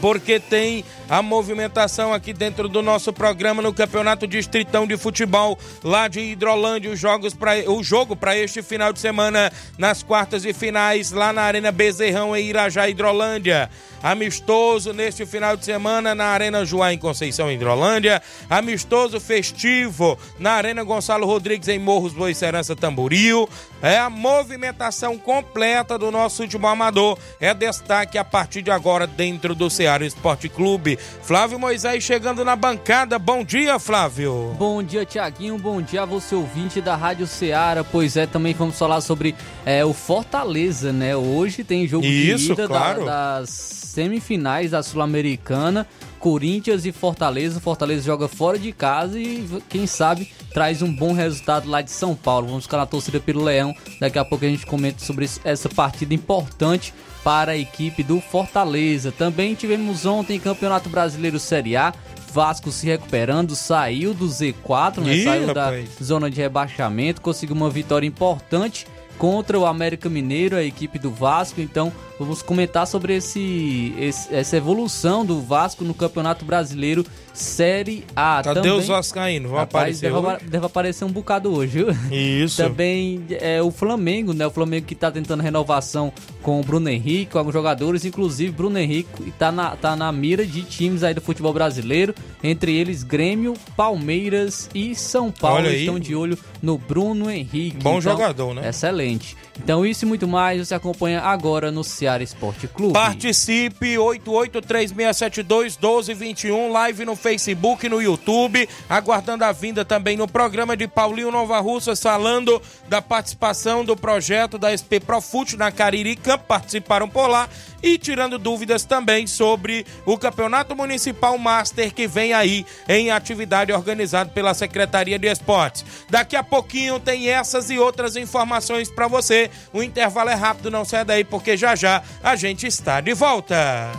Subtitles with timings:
[0.00, 6.08] porque tem a movimentação aqui dentro do nosso programa no Campeonato Distritão de Futebol lá
[6.08, 10.54] de Hidrolândia, os jogos pra, o jogo para este final de semana nas quartas e
[10.54, 13.68] finais lá na Arena Bezerrão em Irajá, Hidrolândia
[14.02, 18.20] amistoso neste final de semana na Arena Joá em Conceição, Hidrolândia,
[18.50, 23.48] amistoso festivo na Arena Gonçalo Rodrigues em Morros Boicerança Tamboril.
[23.80, 27.18] É a movimentação completa do nosso último amador.
[27.40, 30.98] É destaque a partir de agora dentro do Ceará Esporte Clube.
[31.22, 33.18] Flávio Moisés chegando na bancada.
[33.18, 34.54] Bom dia, Flávio.
[34.58, 35.56] Bom dia, Tiaguinho.
[35.58, 37.84] Bom dia a você, ouvinte da Rádio Ceará.
[37.84, 39.34] Pois é, também vamos falar sobre
[39.64, 41.16] é, o Fortaleza, né?
[41.16, 43.04] Hoje tem jogo Isso, de ida claro.
[43.04, 45.86] da, das semifinais da Sul-Americana,
[46.18, 47.60] Corinthians e Fortaleza.
[47.60, 52.14] Fortaleza joga fora de casa e, quem sabe, traz um bom resultado lá de São
[52.14, 52.48] Paulo.
[52.48, 53.74] Vamos ficar na torcida pelo Leão.
[54.00, 59.12] Daqui a pouco a gente comenta sobre essa partida importante para a equipe do Fortaleza.
[59.12, 61.92] Também tivemos ontem Campeonato Brasileiro Série A.
[62.32, 65.16] Vasco se recuperando, saiu do Z4, né?
[65.16, 65.90] Ih, saiu rapaz.
[65.98, 68.86] da zona de rebaixamento, conseguiu uma vitória importante
[69.22, 71.60] contra o América Mineiro, a equipe do Vasco.
[71.60, 78.42] Então, vamos comentar sobre esse, esse essa evolução do Vasco no Campeonato Brasileiro Série A.
[78.42, 79.50] Cadê Também, os vascaínos?
[79.50, 80.50] Vão Rapaz, aparecer deve, hoje?
[80.50, 81.88] deve aparecer um bocado hoje, viu?
[82.10, 82.56] Isso.
[82.62, 84.46] Também é o Flamengo, né?
[84.46, 88.78] O Flamengo que tá tentando renovação com o Bruno Henrique, com alguns jogadores, inclusive Bruno
[88.78, 93.54] Henrique tá na, tá na mira de times aí do futebol brasileiro, entre eles Grêmio,
[93.76, 95.80] Palmeiras e São Paulo Olha aí.
[95.80, 97.78] estão de olho no Bruno Henrique.
[97.78, 98.68] Bom jogador, né?
[98.68, 99.36] Excelente frente.
[99.58, 102.94] Então isso e muito mais você acompanha agora no Ceará Esporte Clube.
[102.94, 111.30] Participe 8836721221, live no Facebook, no YouTube, aguardando a vinda também no programa de Paulinho
[111.30, 117.26] Nova Russas falando da participação do projeto da SP Profute na Cariri Camp, participaram por
[117.26, 117.48] lá
[117.82, 124.30] e tirando dúvidas também sobre o Campeonato Municipal Master que vem aí em atividade organizada
[124.30, 125.84] pela Secretaria de Esportes.
[126.08, 129.41] Daqui a pouquinho tem essas e outras informações para você.
[129.72, 133.90] O intervalo é rápido, não sai daí porque já já a gente está de volta.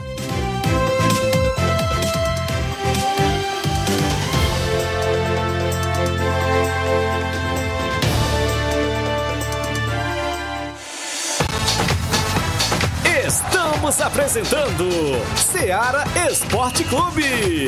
[13.25, 14.89] Estamos apresentando
[15.35, 17.67] Seara Esporte Clube.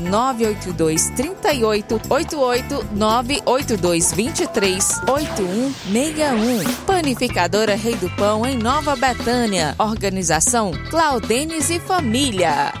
[0.00, 6.74] 982 38 88 982 23 8161.
[6.86, 9.74] Panificadora Rei do Pão, em Nova Betânia.
[9.78, 12.72] Organização Claudenes e Família.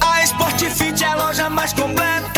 [0.00, 2.37] A Sport Fit é a loja mais completa.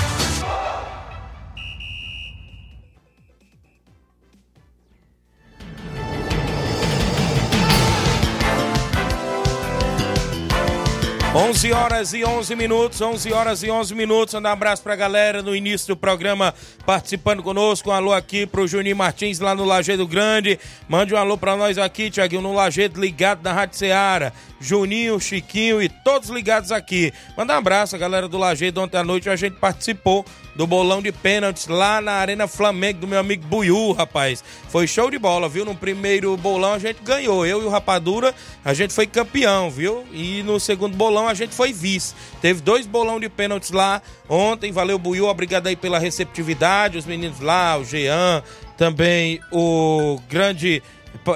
[11.51, 14.33] 11 horas e 11 minutos, 11 horas e 11 minutos.
[14.33, 16.53] Um abraço pra galera no início do programa
[16.85, 17.89] participando conosco.
[17.89, 20.57] Um alô aqui pro Juninho Martins lá no Lajeado Grande.
[20.87, 24.31] Mande um alô pra nós aqui, Tiaguinho, no Lajeado ligado na Rádio Ceará.
[24.61, 27.11] Juninho, Chiquinho e todos ligados aqui.
[27.35, 28.79] Manda um abraço, a galera do Lajeado.
[28.79, 33.07] Ontem à noite a gente participou do bolão de pênaltis lá na Arena Flamengo do
[33.07, 34.43] meu amigo Buiú, rapaz.
[34.69, 35.65] Foi show de bola, viu?
[35.65, 37.45] No primeiro bolão a gente ganhou.
[37.45, 40.05] Eu e o Rapadura, a gente foi campeão, viu?
[40.11, 42.13] E no segundo bolão a gente foi vice.
[42.41, 44.71] Teve dois bolão de pênaltis lá ontem.
[44.71, 45.27] Valeu, Buiú.
[45.27, 46.97] Obrigado aí pela receptividade.
[46.97, 48.43] Os meninos lá, o Jean,
[48.77, 50.83] também o grande.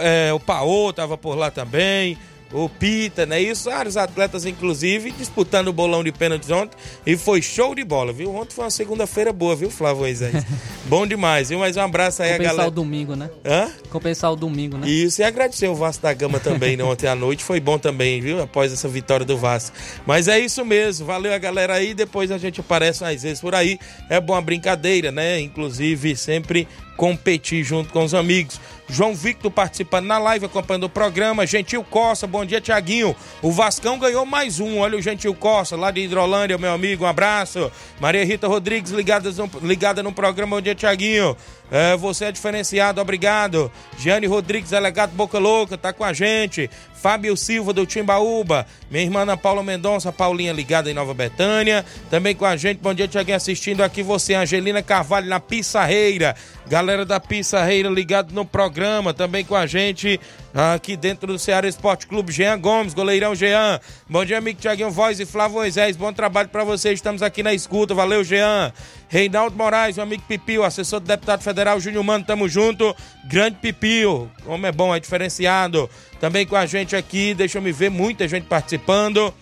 [0.02, 2.18] é, o Paô tava por lá também
[2.52, 3.42] o Pita, né?
[3.42, 6.78] Isso, vários atletas, inclusive, disputando o bolão de pênaltis ontem.
[7.06, 8.34] E foi show de bola, viu?
[8.34, 10.46] Ontem foi uma segunda-feira boa, viu, Flávio Moisés?
[10.86, 11.60] Bom demais, viu?
[11.60, 12.70] Mais um abraço aí a Compensar galera.
[12.70, 13.30] o domingo, né?
[13.44, 13.70] Hã?
[13.96, 14.90] Compensar o domingo, né?
[14.90, 16.84] Isso, e agradecer o Vasco da Gama também, né?
[16.84, 18.42] Ontem à noite foi bom também, viu?
[18.42, 19.74] Após essa vitória do Vasco.
[20.06, 21.94] Mas é isso mesmo, valeu a galera aí.
[21.94, 23.80] Depois a gente aparece mais vezes por aí.
[24.10, 25.40] É boa brincadeira, né?
[25.40, 28.60] Inclusive, sempre competir junto com os amigos.
[28.88, 31.46] João Victor participando na live, acompanhando o programa.
[31.48, 33.16] Gentil Costa, bom dia, Tiaguinho.
[33.42, 34.80] O Vascão ganhou mais um.
[34.80, 37.06] Olha o Gentil Costa, lá de Hidrolândia, meu amigo.
[37.06, 37.72] Um abraço.
[38.00, 40.58] Maria Rita Rodrigues, ligada no, ligada no programa.
[40.58, 41.36] Bom dia, Tiaguinho.
[41.72, 43.72] É, você é diferenciado, obrigado.
[43.98, 46.70] Giane Rodrigues, delegado Boca Louca, tá com a gente.
[47.06, 52.34] Fábio Silva do Timbaúba, minha irmã Ana Paula Mendonça, Paulinha ligada em Nova Betânia, também
[52.34, 56.36] com a gente, bom dia, Tiaguinho assistindo aqui você, Angelina Carvalho na Pissarreira,
[56.68, 60.20] galera da Pissarreira ligado no programa, também com a gente
[60.54, 63.80] aqui dentro do Ceará Esporte Clube, Jean Gomes, goleirão Jean,
[64.10, 67.54] bom dia amigo Tiaguinho Voz e Flávio Moisés, bom trabalho para vocês, estamos aqui na
[67.54, 68.74] escuta, valeu Jean,
[69.08, 72.96] Reinaldo Moraes, meu amigo Pipio, assessor do deputado federal Júnior Mano, tamo junto,
[73.26, 77.72] grande Pipio, como é bom, é diferenciado, também com a gente aqui, deixa eu me
[77.72, 79.34] ver, muita gente participando.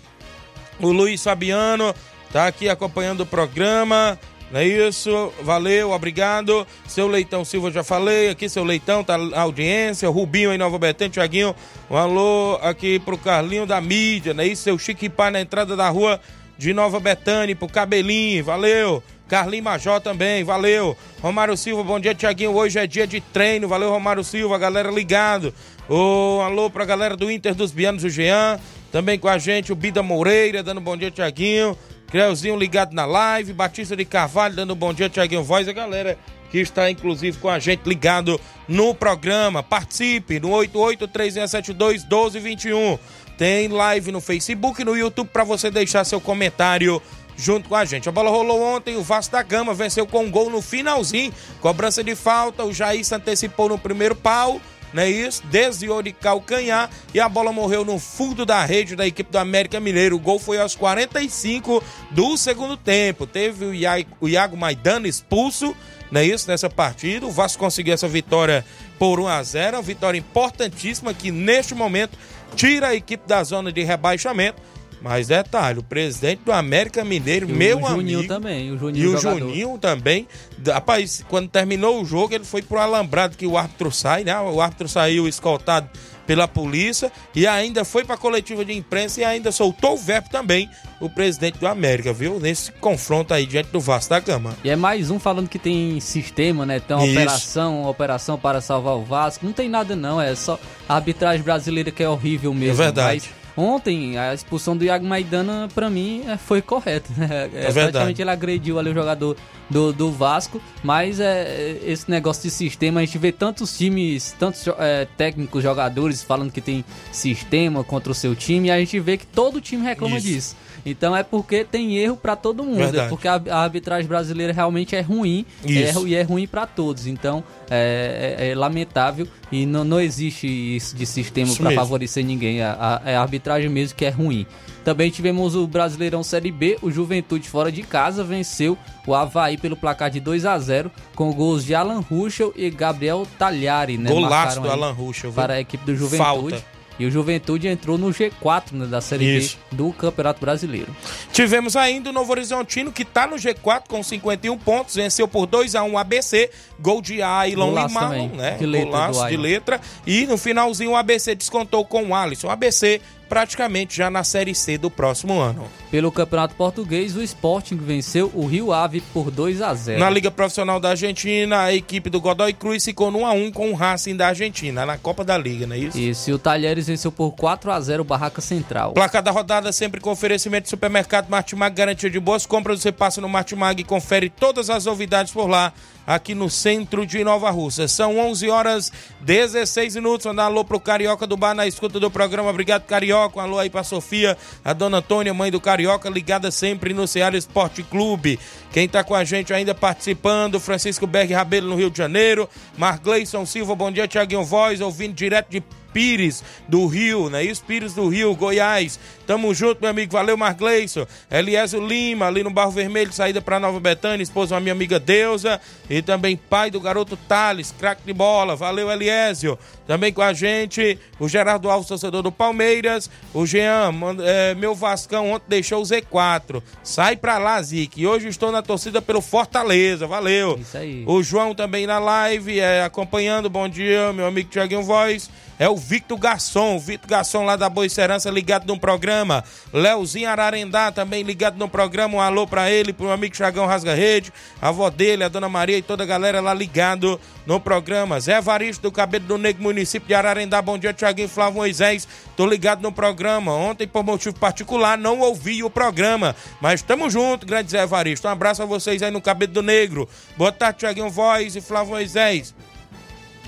[0.79, 1.93] O Luiz Fabiano
[2.31, 4.19] tá aqui acompanhando o programa.
[4.53, 5.33] Não é isso?
[5.41, 6.67] Valeu, obrigado.
[6.87, 8.29] Seu Leitão Silva, já falei.
[8.29, 10.07] Aqui, seu Leitão, tá na audiência.
[10.07, 11.55] Rubinho em Nova Betânia, Tiaguinho.
[11.89, 14.61] Um alô aqui pro Carlinho da mídia, não é isso?
[14.61, 16.21] Seu Chique Pai na entrada da rua
[16.55, 19.01] de Nova Betânia, pro Cabelinho, valeu.
[19.27, 20.95] Carlinho Major também, valeu.
[21.19, 22.51] Romário Silva, bom dia, Tiaguinho.
[22.51, 25.51] Hoje é dia de treino, valeu, Romário Silva, galera ligado.
[25.89, 28.59] Ô, alô pra galera do Inter dos Bianos, o Jean.
[28.91, 31.75] Também com a gente, o Bida Moreira, dando bom dia, Tiaguinho.
[32.13, 33.51] Creuzinho ligado na live.
[33.53, 35.67] Batista de Carvalho, dando bom dia, Tiaguinho Voz.
[35.67, 36.15] A galera
[36.51, 39.63] que está, inclusive, com a gente ligado no programa.
[39.63, 42.99] Participe no 88-3672-1221.
[43.35, 47.01] Tem live no Facebook e no YouTube para você deixar seu comentário
[47.35, 48.07] junto com a gente.
[48.07, 51.33] A bola rolou ontem, o Vasco da Gama venceu com um gol no finalzinho.
[51.61, 54.61] Cobrança de falta, o Jair se antecipou no primeiro pau
[54.93, 55.43] não é isso?
[55.47, 59.79] Desviou de calcanhar e a bola morreu no fundo da rede da equipe do América
[59.79, 60.15] Mineiro.
[60.15, 63.25] O gol foi aos 45 do segundo tempo.
[63.25, 65.75] Teve o Iago, o Iago Maidana expulso,
[66.11, 66.47] não é isso?
[66.47, 67.25] Nessa partida.
[67.25, 68.63] O Vasco conseguiu essa vitória
[68.99, 72.17] por 1 a 0 Uma vitória importantíssima que neste momento
[72.55, 74.61] tira a equipe da zona de rebaixamento
[75.03, 78.33] mas detalhe, o presidente do América Mineiro, E o meu Juninho amigo.
[78.33, 79.39] também, o Juninho E o jogador.
[79.39, 80.27] Juninho também.
[80.65, 84.39] Rapaz, quando terminou o jogo, ele foi pro alambrado que o árbitro sai, né?
[84.39, 85.89] O árbitro saiu escoltado
[86.25, 90.69] pela polícia e ainda foi pra coletiva de imprensa e ainda soltou o verbo também
[91.01, 92.39] o presidente do América, viu?
[92.39, 94.55] Nesse confronto aí diante do Vasco da Gama.
[94.63, 96.79] E é mais um falando que tem sistema, né?
[96.79, 97.13] Tem uma Isso.
[97.13, 99.45] operação, uma operação para salvar o Vasco.
[99.45, 100.57] Não tem nada não, é só
[100.87, 102.81] a arbitragem brasileira que é horrível mesmo.
[102.81, 103.29] É verdade.
[103.29, 107.25] Mas ontem a expulsão do Iago Maidana pra mim é, foi correta, né?
[107.25, 107.73] É, verdade.
[107.73, 109.37] praticamente ele agrediu ali o jogador
[109.69, 114.65] do, do Vasco, mas é, esse negócio de sistema, a gente vê tantos times, tantos
[114.77, 119.17] é, técnicos, jogadores falando que tem sistema contra o seu time, e a gente vê
[119.17, 120.27] que todo time reclama Isso.
[120.27, 120.55] disso.
[120.85, 124.95] Então é porque tem erro pra todo mundo, é porque a, a arbitragem brasileira realmente
[124.95, 126.05] é ruim Isso.
[126.05, 127.07] é e é ruim pra todos.
[127.07, 131.71] Então é, é- é lamentável e não, não existe isso de sistema mesmo.
[131.71, 132.61] favorecer ninguém.
[132.61, 134.45] A, a- é a arbitragem mesmo que é ruim.
[134.83, 139.77] Também tivemos o Brasileirão Série B, o Juventude fora de casa venceu o Havaí pelo
[139.77, 144.09] placar de 2 a 0 com gols de Alan Ruschel e Gabriel Talhari, né?
[144.11, 146.17] Golaço do Alan Ruschel, para a equipe do Juventude.
[146.51, 146.65] Falta.
[146.99, 149.57] E o Juventude entrou no G4 né, da Série Isso.
[149.71, 150.95] B do Campeonato Brasileiro.
[151.31, 155.75] Tivemos ainda o Novo Horizontino, que tá no G4 com 51 pontos, venceu por 2
[155.75, 158.57] a 1 ABC, gol de Ailon Limão, né?
[158.57, 159.81] de letra Golaço de letra.
[160.05, 162.47] E no finalzinho o ABC descontou com o Alisson.
[162.47, 163.01] O ABC
[163.33, 165.67] praticamente já na Série C do próximo ano.
[165.89, 170.29] Pelo Campeonato Português, o Sporting venceu o Rio Ave por 2 a 0 Na Liga
[170.29, 173.73] Profissional da Argentina, a equipe do Godoy Cruz ficou no 1 a 1 com o
[173.73, 175.97] Racing da Argentina, na Copa da Liga, não é isso?
[175.97, 178.93] Isso, e o Talheres venceu por 4 a 0 o Barraca Central.
[178.93, 182.81] Placar da rodada sempre com oferecimento de supermercado Martimag, garantia de boas compras.
[182.81, 185.73] Você passa no Martimag e confere todas as novidades por lá,
[186.05, 187.87] aqui no centro de Nova Russa.
[187.87, 188.91] São 11 horas
[189.21, 190.25] 16 minutos.
[190.25, 192.49] Mandar alô pro Carioca do Bar na escuta do programa.
[192.49, 193.39] Obrigado, Carioca.
[193.39, 197.37] Um alô aí pra Sofia, a dona Antônia, mãe do Carioca, ligada sempre no Ceará
[197.37, 198.39] Esporte Clube.
[198.71, 203.45] Quem tá com a gente ainda participando, Francisco Berg Rabelo no Rio de Janeiro, Margleison
[203.45, 207.43] Silva, bom dia, Tiaguinho Voz, ouvindo direto de Pires do Rio, né?
[207.43, 208.99] Isso, Pires do Rio, Goiás.
[209.27, 210.11] Tamo junto, meu amigo.
[210.11, 211.05] Valeu, Margleison.
[211.31, 215.61] Eliésio Lima, ali no Barro Vermelho, saída pra Nova Betânia, esposa da minha amiga Deusa.
[215.89, 218.55] E também pai do garoto Thales, craque de bola.
[218.55, 219.57] Valeu, Eliésio.
[219.87, 223.09] Também com a gente, o Gerardo Alves, torcedor do Palmeiras.
[223.33, 226.61] O Jean, manda- é, meu Vascão ontem deixou o Z4.
[226.83, 228.01] Sai pra lá, Zique.
[228.01, 230.07] E hoje estou na torcida pelo Fortaleza.
[230.07, 230.57] Valeu.
[230.59, 231.03] Isso aí.
[231.05, 233.49] O João também na live, é, acompanhando.
[233.49, 235.29] Bom dia, meu amigo Tiaguinho Voz.
[235.63, 236.75] É o Victor Garçom.
[236.75, 239.45] O Victor Garçom lá da Boa Serança ligado no programa.
[239.71, 242.17] Leozinho Ararendá também ligado no programa.
[242.17, 245.77] Um alô pra ele, pro amigo Chagão Rasga Rede, a avó dele, a dona Maria
[245.77, 248.19] e toda a galera lá ligado no programa.
[248.19, 250.61] Zé Varisto do Cabelo do Negro, município de Ararendá.
[250.61, 252.05] Bom dia, Tiaguinho Flávio Moisés.
[252.35, 253.53] Tô ligado no programa.
[253.53, 256.35] Ontem, por motivo particular, não ouvi o programa.
[256.59, 258.27] Mas tamo junto, grande Zé Varisto.
[258.27, 260.09] Um abraço a vocês aí no Cabelo do Negro.
[260.35, 262.53] Boa tarde, Tiaguinho Voz e Flávio Moisés.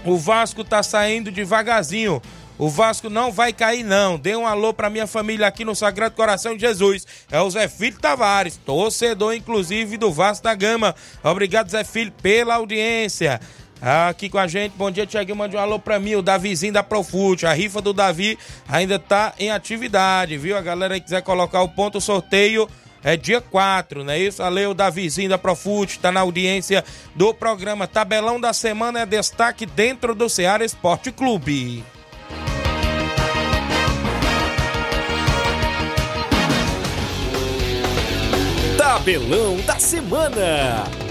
[0.06, 2.22] O Vasco tá saindo devagarzinho.
[2.58, 4.18] O Vasco não vai cair, não.
[4.18, 7.06] Dê um alô pra minha família aqui no Sagrado Coração de Jesus.
[7.30, 10.96] É o Zé Filho Tavares, torcedor, inclusive, do Vasco da Gama.
[11.24, 13.42] Obrigado, Zé Filho, pela audiência.
[13.82, 15.36] Aqui com a gente, bom dia, Tiaguinho.
[15.36, 17.46] Mande um alô pra mim, o Davizinho da Profute.
[17.46, 18.38] A rifa do Davi
[18.70, 20.56] ainda tá em atividade, viu?
[20.56, 22.70] A galera que quiser colocar o ponto sorteio
[23.06, 24.40] é dia 4, não é isso?
[24.40, 26.84] Valeu, Davizinho da Profute, tá na audiência
[27.14, 31.84] do programa Tabelão da Semana é destaque dentro do Ceará Esporte Clube.
[38.76, 41.05] Tabelão da Semana.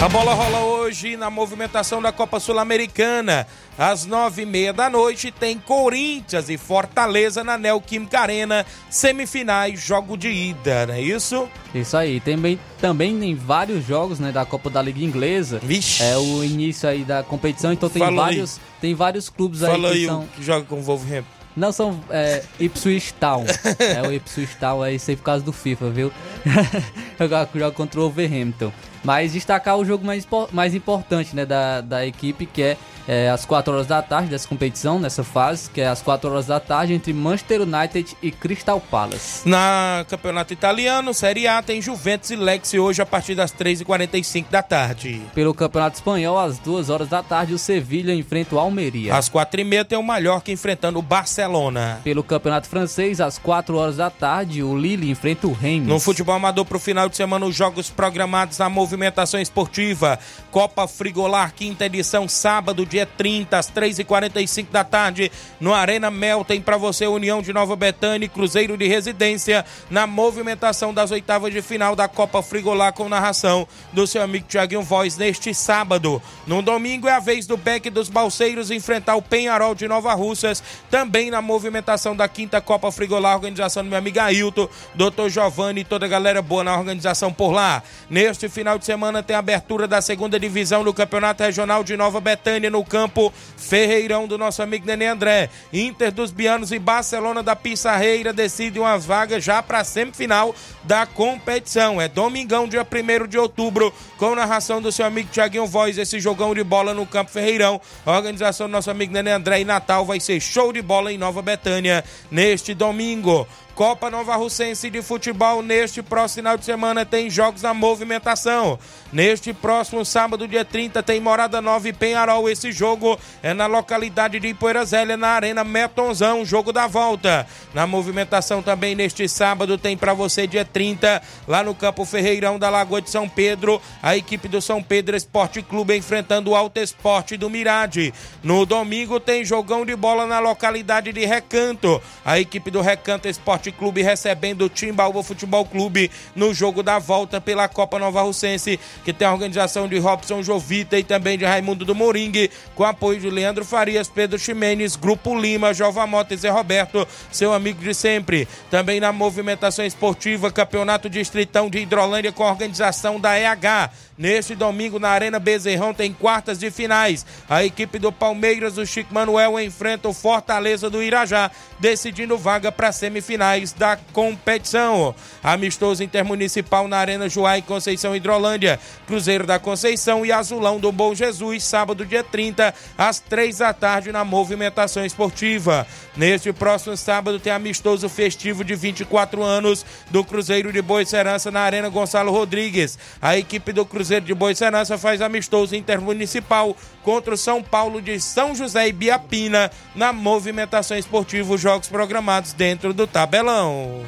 [0.00, 3.46] A bola rola hoje na movimentação da Copa Sul-Americana.
[3.78, 8.66] Às nove e meia da noite tem Corinthians e Fortaleza na Neoquímica Arena.
[8.90, 11.48] Semifinais, jogo de ida, não é isso?
[11.74, 15.58] Isso aí, também, também tem vários jogos né, da Copa da Liga Inglesa.
[15.62, 16.02] Vixe.
[16.02, 18.34] É o início aí da competição, então tem Fala aí.
[18.34, 20.26] vários, tem vários clubes aí Fala que aí são.
[20.36, 21.30] que joga com o Wolverhampton.
[21.56, 23.44] Não são é, Ipswich Town.
[23.78, 26.12] é o Ipswich Town aí, aí por causa do FIFA, viu?
[27.18, 28.72] Jogar joga contra o Wolverhampton.
[29.04, 33.44] Mas destacar o jogo mais, mais importante né, da, da equipe, que é, é às
[33.44, 36.94] 4 horas da tarde dessa competição, nessa fase, que é às 4 horas da tarde
[36.94, 39.46] entre Manchester United e Crystal Palace.
[39.46, 44.62] Na Campeonato Italiano, Série A, tem Juventus e Lex hoje a partir das 3h45 da
[44.62, 45.20] tarde.
[45.34, 49.14] Pelo Campeonato Espanhol, às 2 horas da tarde, o Sevilha enfrenta o Almeria.
[49.14, 52.00] Às 4h30 tem o Mallorca enfrentando o Barcelona.
[52.02, 55.86] Pelo Campeonato Francês, às 4 horas da tarde, o Lille enfrenta o Reims.
[55.86, 58.93] No futebol amador para o final de semana, os jogos programados na movimentação
[59.40, 60.18] esportiva.
[60.50, 66.44] Copa Frigolar, quinta edição, sábado, dia 30, às 3h45 da tarde, no Arena Mel.
[66.44, 71.52] Tem para você União de Nova Betânia e Cruzeiro de Residência na movimentação das oitavas
[71.52, 76.22] de final da Copa Frigolar com narração do seu amigo Tiaguinho Voz neste sábado.
[76.46, 80.62] No domingo é a vez do Beck dos Balseiros enfrentar o Penharol de Nova Russas,
[80.90, 85.28] também na movimentação da quinta Copa Frigolar, organização do meu amigo Ailton, Dr.
[85.28, 87.82] Giovanni e toda a galera boa na organização por lá.
[88.08, 92.70] Neste final de semana tem abertura da segunda divisão do Campeonato Regional de Nova Betânia
[92.70, 95.48] no campo Ferreirão do nosso amigo Nenê André.
[95.72, 101.06] Inter dos Bianos e Barcelona da Pissarreira decidem umas vagas já para a semifinal da
[101.06, 102.00] competição.
[102.00, 106.54] É domingão, dia 1 de outubro, com narração do seu amigo Tiaguinho Voz, esse jogão
[106.54, 107.80] de bola no campo Ferreirão.
[108.04, 111.18] A organização do nosso amigo Nenê André e Natal vai ser show de bola em
[111.18, 113.46] Nova Betânia neste domingo.
[113.74, 118.78] Copa Nova Russense de Futebol neste próximo final de semana tem jogos na movimentação.
[119.12, 122.48] Neste próximo sábado, dia 30, tem Morada Nova e Penharol.
[122.48, 127.46] Esse jogo é na localidade de Ipoeira Zélia, na Arena Metonzão, jogo da volta.
[127.72, 132.70] Na movimentação também neste sábado tem para você dia 30, lá no Campo Ferreirão da
[132.70, 137.36] Lagoa de São Pedro, a equipe do São Pedro Esporte Clube enfrentando o Alto Esporte
[137.36, 138.14] do Mirade.
[138.42, 142.00] No domingo tem jogão de bola na localidade de Recanto.
[142.24, 147.40] A equipe do Recanto Esporte Clube recebendo o Timbaúba Futebol Clube no jogo da volta
[147.40, 151.84] pela Copa Nova Russense, que tem a organização de Robson Jovita e também de Raimundo
[151.84, 156.50] do Moringue, com apoio de Leandro Farias, Pedro Ximenes, Grupo Lima, Jova Mota e Zé
[156.50, 158.48] Roberto, seu amigo de sempre.
[158.70, 163.90] Também na movimentação esportiva, Campeonato Distritão de Hidrolândia com a organização da EH.
[164.16, 167.26] Neste domingo, na Arena Bezerrão, tem quartas de finais.
[167.48, 171.50] A equipe do Palmeiras, do Chico Manuel, enfrenta o Fortaleza do Irajá,
[171.80, 175.14] decidindo vaga para semifinais da competição.
[175.42, 178.78] Amistoso intermunicipal na Arena Joá e Conceição Hidrolândia.
[179.06, 184.12] Cruzeiro da Conceição e Azulão do Bom Jesus, sábado, dia 30, às três da tarde,
[184.12, 185.86] na movimentação esportiva.
[186.16, 191.60] Neste próximo sábado, tem amistoso festivo de 24 anos do Cruzeiro de Boa Serança na
[191.60, 192.98] Arena Gonçalo Rodrigues.
[193.20, 198.18] A equipe do Cruzeiro de Boa Serança faz amistoso intermunicipal contra o São Paulo de
[198.18, 204.02] São José e Biapina na movimentação esportiva, os jogos programados dentro do tabelão.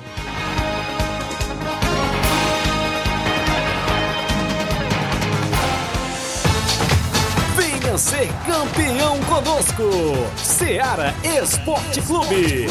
[7.57, 9.83] Venha ser campeão conosco.
[10.37, 12.67] Seara Esporte Clube.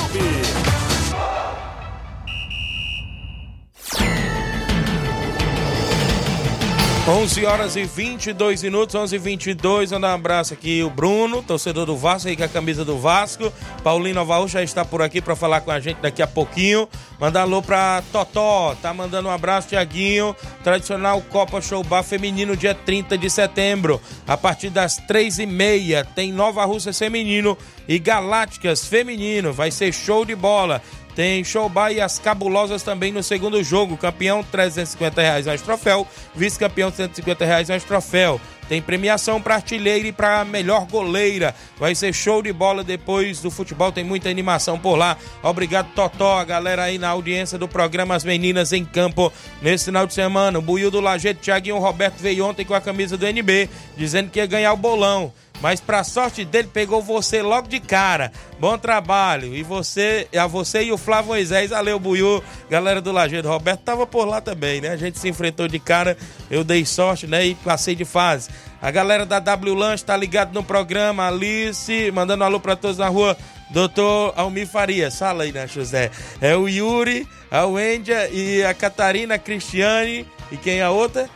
[7.07, 11.85] 11 horas e 22 minutos, 11 e 22 Manda um abraço aqui o Bruno, torcedor
[11.85, 13.53] do Vasco, aí com a camisa do Vasco.
[13.83, 16.89] Paulinho Novaú já está por aqui para falar com a gente daqui a pouquinho.
[17.19, 20.35] Mandar alô pra Totó, tá mandando um abraço, Tiaguinho.
[20.63, 24.01] Tradicional Copa Show Bar Feminino, dia 30 de setembro.
[24.27, 27.55] A partir das 3h30 tem Nova Rússia Feminino
[27.87, 29.53] e Galácticas Feminino.
[29.53, 30.81] Vai ser show de bola.
[31.15, 33.95] Tem Showbar e as cabulosas também no segundo jogo.
[33.95, 36.06] Campeão, 350 reais mais troféu.
[36.36, 38.39] Vice-campeão, 150 reais mais troféu.
[38.67, 41.56] Tem premiação para artilheira e para melhor goleira.
[41.78, 43.93] Vai ser show de bola depois do futebol.
[43.93, 45.17] Tem muita animação por lá.
[45.41, 50.06] Obrigado, Totó, a galera aí na audiência do programa As Meninas em Campo nesse final
[50.06, 50.60] de semana.
[50.60, 54.39] O Buiu do Lajeito, Thiaguinho Roberto veio ontem com a camisa do NB, dizendo que
[54.39, 58.31] ia ganhar o bolão mas para sorte dele pegou você logo de cara.
[58.59, 59.55] Bom trabalho.
[59.55, 63.47] E você, a você e o Flávio Moisés, valeu Buiu, galera do Lajeiro.
[63.47, 64.89] Roberto tava por lá também, né?
[64.89, 66.17] A gente se enfrentou de cara,
[66.49, 67.45] eu dei sorte, né?
[67.45, 68.49] E passei de fase.
[68.81, 73.07] A galera da W Lanche tá ligado no programa, Alice, mandando alô para todos na
[73.07, 73.35] rua.
[73.71, 76.11] Doutor Almir Farias, fala aí, né, José?
[76.39, 80.27] É o Yuri, a Wendia e a Catarina Cristiane.
[80.51, 81.27] E quem é a outra?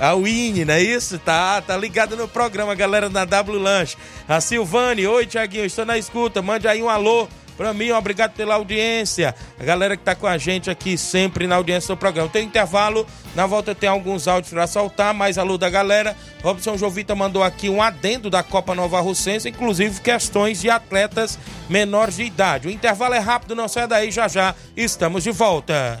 [0.00, 1.18] A Winnie, não é isso?
[1.18, 3.96] Tá, tá ligado no programa, galera da W Lanche.
[4.28, 6.40] A Silvane, oi Tiaguinho, estou na escuta.
[6.40, 9.34] Mande aí um alô pra mim, obrigado pela audiência.
[9.58, 12.28] A galera que tá com a gente aqui sempre na audiência do programa.
[12.28, 16.16] Tem intervalo, na volta tem alguns áudios pra soltar, mais alô da galera.
[16.44, 21.36] Robson Jovita mandou aqui um adendo da Copa Nova Russense, inclusive questões de atletas
[21.68, 22.68] menores de idade.
[22.68, 26.00] O intervalo é rápido, não sai daí, já já estamos de volta.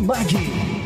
[0.00, 0.77] Martimag.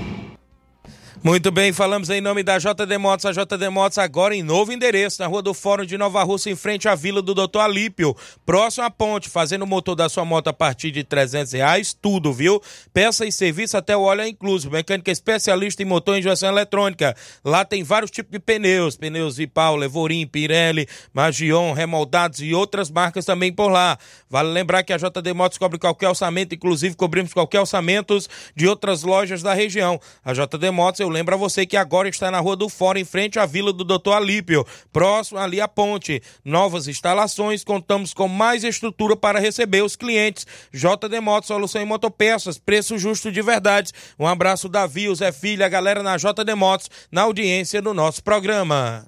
[1.24, 3.24] Muito bem, falamos em nome da JD Motos.
[3.26, 6.56] A JD Motos agora em novo endereço, na Rua do Fórum de Nova Rússia, em
[6.56, 8.16] frente à Vila do Doutor Alípio.
[8.44, 12.32] Próximo à ponte, fazendo o motor da sua moto a partir de 300 reais, tudo,
[12.32, 12.60] viu?
[12.92, 14.68] Peça e serviço até o óleo incluso.
[14.68, 17.14] Mecânica especialista em motor e injeção eletrônica.
[17.44, 23.24] Lá tem vários tipos de pneus, pneus Vipau, Levorim, Pirelli, Magion, remoldados e outras marcas
[23.24, 23.96] também por lá.
[24.28, 28.18] Vale lembrar que a JD Motos cobre qualquer orçamento, inclusive cobrimos qualquer orçamento
[28.56, 30.00] de outras lojas da região.
[30.24, 33.04] A JD Motos, eu lembro a você que agora está na Rua do Fórum, em
[33.04, 36.22] frente à Vila do Doutor Alípio, próximo ali à ponte.
[36.44, 40.46] Novas instalações, contamos com mais estrutura para receber os clientes.
[40.72, 43.92] JD Motos, solução em motopeças, preço justo de verdade.
[44.18, 48.24] Um abraço, Davi, o Zé Filho, a galera na JD Motos, na audiência do nosso
[48.24, 49.06] programa.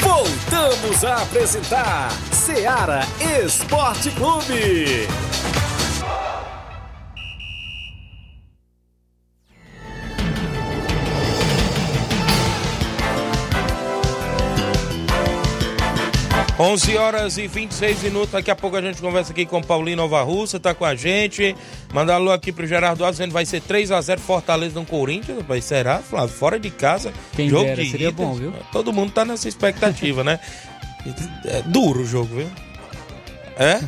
[0.00, 3.00] Voltamos a apresentar Seara
[3.44, 5.06] Esporte Clube.
[16.58, 18.30] 11 horas e 26 minutos.
[18.30, 21.54] Daqui a pouco a gente conversa aqui com Paulinho Nova Russa, tá com a gente.
[21.92, 25.44] Manda alô aqui pro Gerardo Alves, vai ser 3x0 Fortaleza no Corinthians.
[25.46, 26.34] Vai será, Flávio?
[26.34, 27.12] Fora de casa.
[27.34, 28.54] Quem jogo dera, de seria bom, viu?
[28.72, 30.40] Todo mundo tá nessa expectativa, né?
[31.44, 32.50] É duro o jogo, viu?
[33.58, 33.80] É?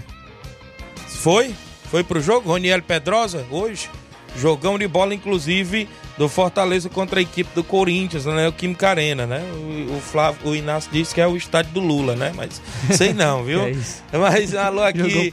[1.06, 1.54] Foi?
[1.90, 2.50] Foi pro jogo?
[2.50, 3.88] Roniel Pedrosa, hoje?
[4.36, 8.48] Jogão de bola, inclusive, do Fortaleza contra a equipe do Corinthians, né?
[8.48, 9.40] O Kim Arena, né?
[9.54, 12.32] O, o, Flávio, o Inácio disse que é o estádio do Lula, né?
[12.34, 12.60] Mas
[12.92, 13.62] sei não, viu?
[13.68, 14.02] É isso.
[14.12, 15.30] Mas alô aqui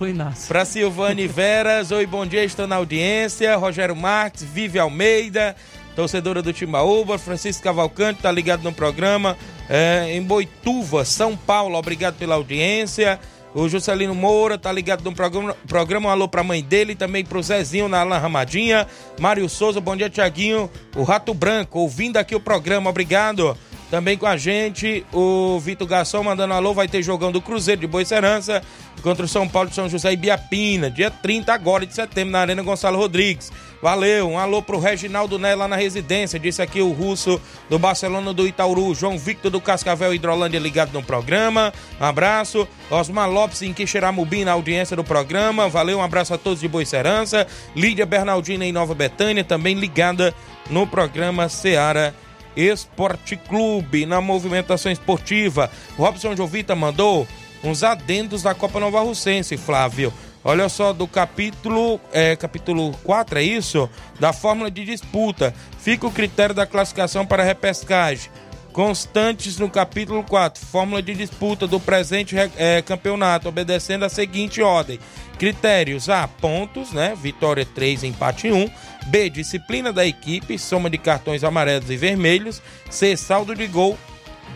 [0.48, 1.92] pra Silvane Veras.
[1.92, 3.56] Oi, bom dia, estou na audiência.
[3.56, 5.56] Rogério Marques, Vive Almeida,
[5.96, 7.18] torcedora do Timbaúba.
[7.18, 9.38] Francisco Cavalcante, tá ligado no programa.
[9.68, 13.20] É, em Boituva, São Paulo, obrigado pela audiência.
[13.56, 17.42] O Juscelino Moura tá ligado no programa, programa um alô pra mãe dele também pro
[17.42, 18.86] Zezinho na Alan Ramadinha.
[19.18, 20.70] Mário Souza, bom dia, Tiaguinho.
[20.94, 23.58] O Rato Branco, ouvindo aqui o programa, obrigado.
[23.90, 25.06] Também com a gente.
[25.14, 26.74] O Vitor Garçom mandando alô.
[26.74, 28.62] Vai ter jogão do Cruzeiro de Boicerança
[29.02, 32.40] contra o São Paulo de São José e Biapina, dia 30 agora de setembro, na
[32.40, 33.52] Arena Gonçalo Rodrigues.
[33.82, 38.34] Valeu, um alô pro Reginaldo Né lá na residência, disse aqui o russo do Barcelona
[38.34, 41.72] do Itaúru, João Victor do Cascavel Hidrolândia ligado no programa,
[42.02, 46.62] um abraço, Osmar Lopes em Quixeramobim na audiência do programa, valeu, um abraço a todos
[46.62, 47.46] de Boicerança,
[47.76, 50.34] Lídia Bernardina em Nova Betânia, também ligada
[50.70, 52.16] no programa Seara
[52.56, 57.28] Esporte Clube, na movimentação esportiva, Robson Jovita mandou
[57.64, 60.14] uns adendos da Copa Nova Russense, Flávio.
[60.44, 63.90] Olha só, do capítulo, é, capítulo 4, é isso?
[64.20, 65.52] Da fórmula de disputa.
[65.80, 68.30] Fica o critério da classificação para repescagem.
[68.72, 75.00] Constantes no capítulo 4, fórmula de disputa do presente é, campeonato, obedecendo a seguinte ordem.
[75.40, 77.18] Critérios A, pontos, né?
[77.20, 78.70] Vitória 3, empate 1.
[79.06, 82.62] B, disciplina da equipe, soma de cartões amarelos e vermelhos.
[82.90, 83.98] C, saldo de gol.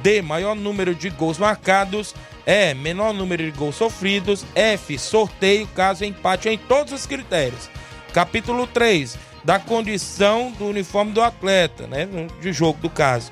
[0.01, 2.15] D, maior número de gols marcados.
[2.45, 4.45] E, menor número de gols sofridos.
[4.55, 7.69] F, sorteio caso empate em todos os critérios.
[8.11, 12.07] Capítulo 3, da condição do uniforme do atleta, né?
[12.41, 13.31] De jogo do caso.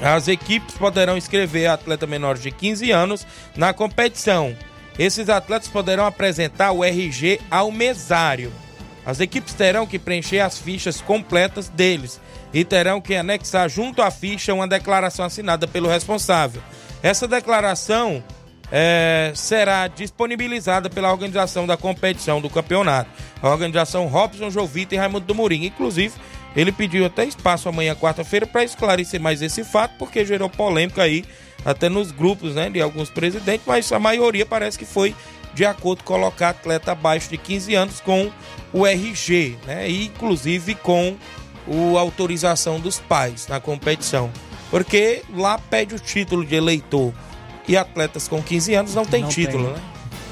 [0.00, 4.56] As equipes poderão inscrever atleta menores de 15 anos na competição.
[4.98, 8.52] Esses atletas poderão apresentar o RG ao mesário.
[9.06, 12.20] As equipes terão que preencher as fichas completas deles
[12.52, 16.60] e terão que anexar junto à ficha uma declaração assinada pelo responsável.
[17.02, 18.22] Essa declaração
[18.70, 23.08] é, será disponibilizada pela organização da competição do campeonato,
[23.40, 25.64] a organização Robson Jovita e Raimundo do Murim.
[25.64, 26.14] Inclusive,
[26.56, 31.24] ele pediu até espaço amanhã, quarta-feira, para esclarecer mais esse fato, porque gerou polêmica aí,
[31.64, 35.14] até nos grupos né, de alguns presidentes, mas a maioria parece que foi
[35.56, 38.30] de acordo com colocar atleta abaixo de 15 anos com
[38.74, 41.16] o RG, né, e inclusive com
[41.96, 44.30] a autorização dos pais na competição.
[44.70, 47.12] Porque lá pede o título de eleitor.
[47.66, 49.72] E atletas com 15 anos não tem não título, tem.
[49.72, 49.82] né?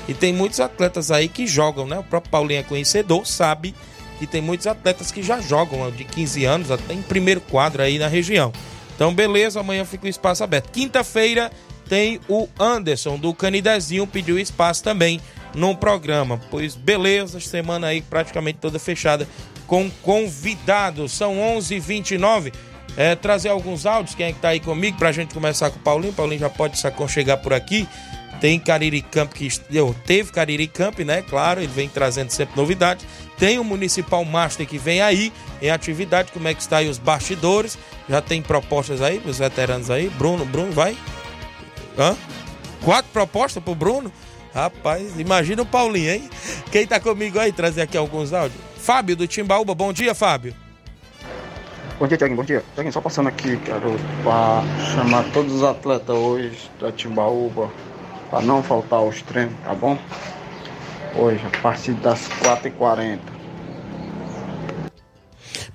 [0.07, 1.99] E tem muitos atletas aí que jogam, né?
[1.99, 3.75] O próprio Paulinho é conhecedor, sabe
[4.19, 7.99] que tem muitos atletas que já jogam de 15 anos, até em primeiro quadro aí
[7.99, 8.53] na região.
[8.95, 10.71] Então, beleza, amanhã fica o espaço aberto.
[10.71, 11.51] Quinta-feira
[11.89, 15.21] tem o Anderson do Canidezinho, pediu espaço também
[15.55, 16.41] no programa.
[16.51, 19.29] Pois beleza, semana aí praticamente toda fechada
[19.67, 21.13] com convidados.
[21.13, 22.53] São 11h29
[22.97, 25.83] é, trazer alguns áudios, quem é que tá aí comigo, pra gente começar com o
[25.83, 26.13] Paulinho.
[26.13, 27.89] Paulinho já pode se aconchegar por aqui.
[28.41, 29.49] Tem Cariri Camp que
[30.05, 31.23] teve Cariri Camp, né?
[31.23, 33.07] Claro, ele vem trazendo sempre novidades.
[33.39, 36.31] Tem o Municipal Master que vem aí em atividade.
[36.31, 37.79] Como é que está aí os bastidores?
[38.09, 40.11] Já tem propostas aí os veteranos aí.
[40.11, 40.97] Bruno, Bruno, vai?
[41.99, 42.17] Hã?
[42.85, 44.13] Quatro propostas pro Bruno?
[44.55, 46.31] Rapaz, imagina o Paulinho, hein?
[46.71, 48.61] Quem tá comigo aí trazer aqui alguns áudios?
[48.77, 49.75] Fábio do Timbaúba.
[49.75, 50.55] Bom dia, Fábio.
[51.99, 52.63] Bom dia, Tiaguinho, bom dia.
[52.75, 54.63] Tiaguinho, só passando aqui, quero para
[54.95, 57.71] chamar todos os atletas hoje da Timbaúba
[58.31, 59.99] para não faltar os treinos, tá bom?
[61.17, 63.34] Hoje, a partir das 4h40.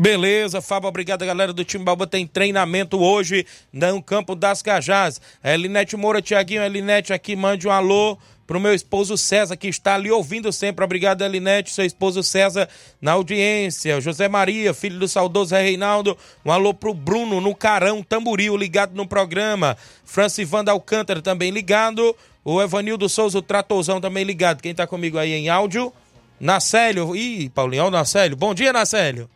[0.02, 2.08] Beleza, Fábio, obrigado, galera do Timbaúba.
[2.08, 5.20] Tem treinamento hoje no Campo das Cajás.
[5.44, 10.10] Elinete Moura, Tiaguinho, Elinete aqui, mande um alô pro meu esposo César, que está ali
[10.10, 10.86] ouvindo sempre.
[10.86, 12.70] Obrigado, Elinete, seu esposo César,
[13.02, 14.00] na audiência.
[14.00, 16.18] José Maria, filho do saudoso Reinaldo.
[16.46, 19.76] Um alô pro Bruno, no Carão, Tamboril, ligado no programa.
[20.06, 22.16] Francivanda Alcântara também ligado.
[22.46, 24.62] O Evanildo Souza, o Tratozão também ligado.
[24.62, 25.92] Quem tá comigo aí em áudio?
[26.40, 27.18] Nacélio.
[27.18, 28.38] Ih, Paulinho, o Nacélio.
[28.38, 29.30] Bom dia, Nacélio.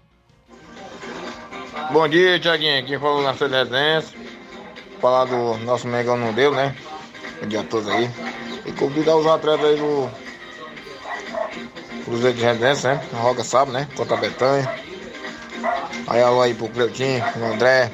[1.91, 2.79] Bom dia, Tiaguinho.
[2.79, 4.17] Aqui falou Nacélio Residência.
[5.01, 6.75] Falar do nosso Megão não deu, né?
[7.41, 8.09] O dia todo aí.
[8.65, 10.09] E convidar os atletas aí do
[12.05, 13.07] Cruzeiro de Redência, né?
[13.13, 13.87] Roga sabe, né?
[13.95, 14.75] Contra a Betanha.
[16.07, 17.91] Aí alô aí pro Cleutinho, pro André.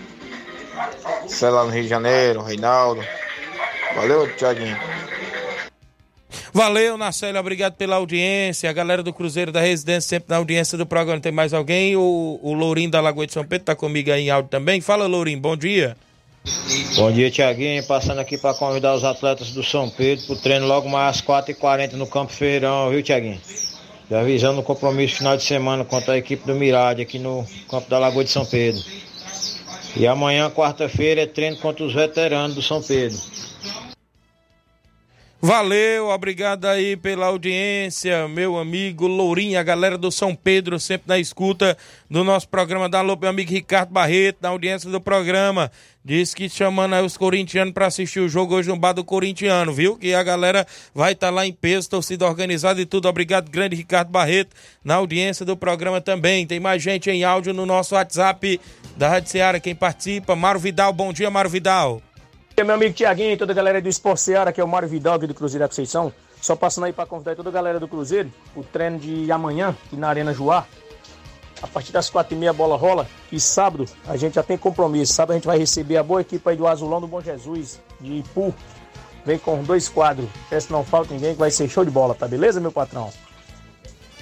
[1.27, 3.03] Sei lá no Rio de Janeiro, Reinaldo.
[3.95, 4.77] Valeu, Tiaguinho.
[6.53, 8.69] Valeu, Narcélio, obrigado pela audiência.
[8.69, 11.19] A galera do Cruzeiro da Residência sempre na audiência do programa.
[11.19, 11.95] Tem mais alguém?
[11.95, 14.81] O, o Lourinho da Lagoa de São Pedro tá comigo aí em áudio também.
[14.81, 15.97] Fala, Lourinho, bom dia.
[16.95, 17.83] Bom dia, Tiaguinho.
[17.85, 21.21] Passando aqui para convidar os atletas do São Pedro para o treino logo mais às
[21.21, 23.39] 4h40 no Campo Feirão, viu, Tiaguinho?
[24.09, 27.89] Já avisando o compromisso final de semana contra a equipe do Mirade aqui no Campo
[27.89, 28.81] da Lagoa de São Pedro.
[29.95, 33.17] E amanhã, quarta-feira, é treino contra os veteranos do São Pedro.
[35.41, 41.17] Valeu, obrigado aí pela audiência, meu amigo Lourinha, a galera do São Pedro, sempre na
[41.17, 41.77] escuta
[42.09, 42.89] do nosso programa.
[42.89, 45.71] Dá alô, meu amigo Ricardo Barreto, na audiência do programa.
[46.03, 49.71] Diz que chamando aí os corintianos para assistir o jogo hoje no bar do corintiano,
[49.71, 49.95] viu?
[49.95, 53.07] Que a galera vai estar lá em peso, torcida organizada e tudo.
[53.07, 56.45] Obrigado, grande Ricardo Barreto, na audiência do programa também.
[56.45, 58.59] Tem mais gente em áudio no nosso WhatsApp
[58.97, 59.57] da Rádio Ceará.
[59.57, 60.91] Quem participa, Mário Vidal.
[60.91, 62.01] Bom dia, Mário Vidal.
[62.63, 65.15] Meu amigo Tiaguinho e toda a galera do Esporte Seara, que é o Mário Vidal
[65.15, 66.11] aqui do Cruzeiro da Conceição.
[66.41, 69.95] Só passando aí para convidar toda a galera do Cruzeiro, o treino de amanhã, aqui
[69.95, 70.65] na Arena Joá.
[71.61, 73.07] A partir das quatro e meia a bola rola.
[73.31, 75.13] E sábado a gente já tem compromisso.
[75.13, 78.19] Sábado a gente vai receber a boa equipe aí do Azulão do Bom Jesus, de
[78.19, 78.53] Ipu.
[79.25, 80.29] Vem com dois quadros.
[80.49, 83.09] Peço não falta ninguém que vai ser show de bola, tá beleza, meu patrão?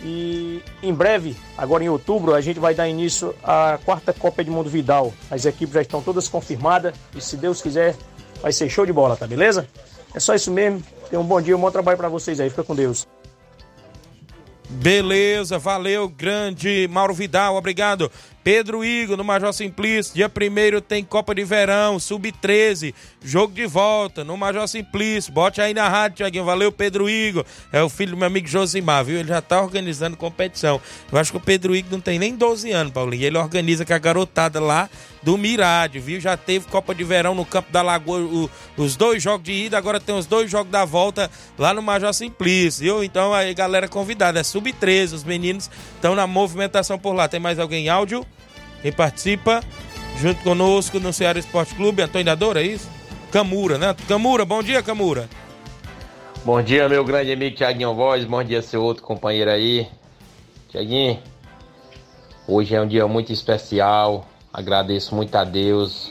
[0.03, 4.51] E em breve, agora em outubro, a gente vai dar início à quarta Copa de
[4.51, 5.11] Mundo Vidal.
[5.29, 7.95] As equipes já estão todas confirmadas e se Deus quiser,
[8.41, 9.67] vai ser show de bola, tá beleza?
[10.13, 10.83] É só isso mesmo.
[11.09, 12.49] Tenham um bom dia, um bom trabalho para vocês aí.
[12.49, 13.07] Fica com Deus.
[14.69, 18.11] Beleza, valeu, grande Mauro Vidal, obrigado.
[18.47, 24.23] Pedro Igor, no Major Simplício, dia 1 tem Copa de Verão, Sub-13, jogo de volta,
[24.23, 25.33] no Major Simplício.
[25.33, 26.45] Bote aí na rádio, Tiaguinho.
[26.45, 27.43] Valeu, Pedro Igor.
[27.73, 29.19] É o filho do meu amigo Josimar, viu?
[29.19, 30.79] Ele já tá organizando competição.
[31.11, 33.25] Eu acho que o Pedro Igor não tem nem 12 anos, Paulinho.
[33.25, 34.89] Ele organiza com a garotada lá
[35.21, 36.21] do Mirade, viu?
[36.21, 39.77] Já teve Copa de Verão no Campo da Lagoa, o, os dois jogos de ida,
[39.77, 43.03] agora tem os dois jogos da volta lá no Major Simplício, viu?
[43.03, 47.27] Então aí, galera convidada, é Sub-13, os meninos estão na movimentação por lá.
[47.27, 48.25] Tem mais alguém áudio?
[48.87, 49.61] Quem participa
[50.17, 52.89] junto conosco no Ceará Esporte Clube, Antônio Dadora, é isso?
[53.33, 53.93] Camura, né?
[54.07, 55.27] Camura, bom dia, Camura.
[56.45, 58.23] Bom dia, meu grande amigo Tiaguinho Voz.
[58.23, 59.89] Bom dia, seu outro companheiro aí.
[60.69, 61.19] Tiaguinho,
[62.47, 64.25] hoje é um dia muito especial.
[64.53, 66.09] Agradeço muito a Deus.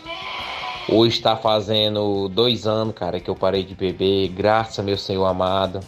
[0.87, 4.29] Hoje está fazendo dois anos, cara, que eu parei de beber.
[4.29, 5.81] Graças meu Senhor amado.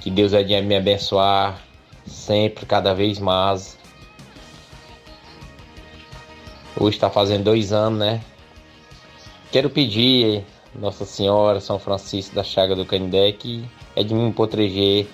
[0.00, 1.60] Que Deus vai me abençoar
[2.04, 3.83] sempre, cada vez mais.
[6.76, 8.20] Hoje está fazendo dois anos, né?
[9.52, 15.06] Quero pedir Nossa Senhora, São Francisco da Chaga do Canindé, que é de me proteger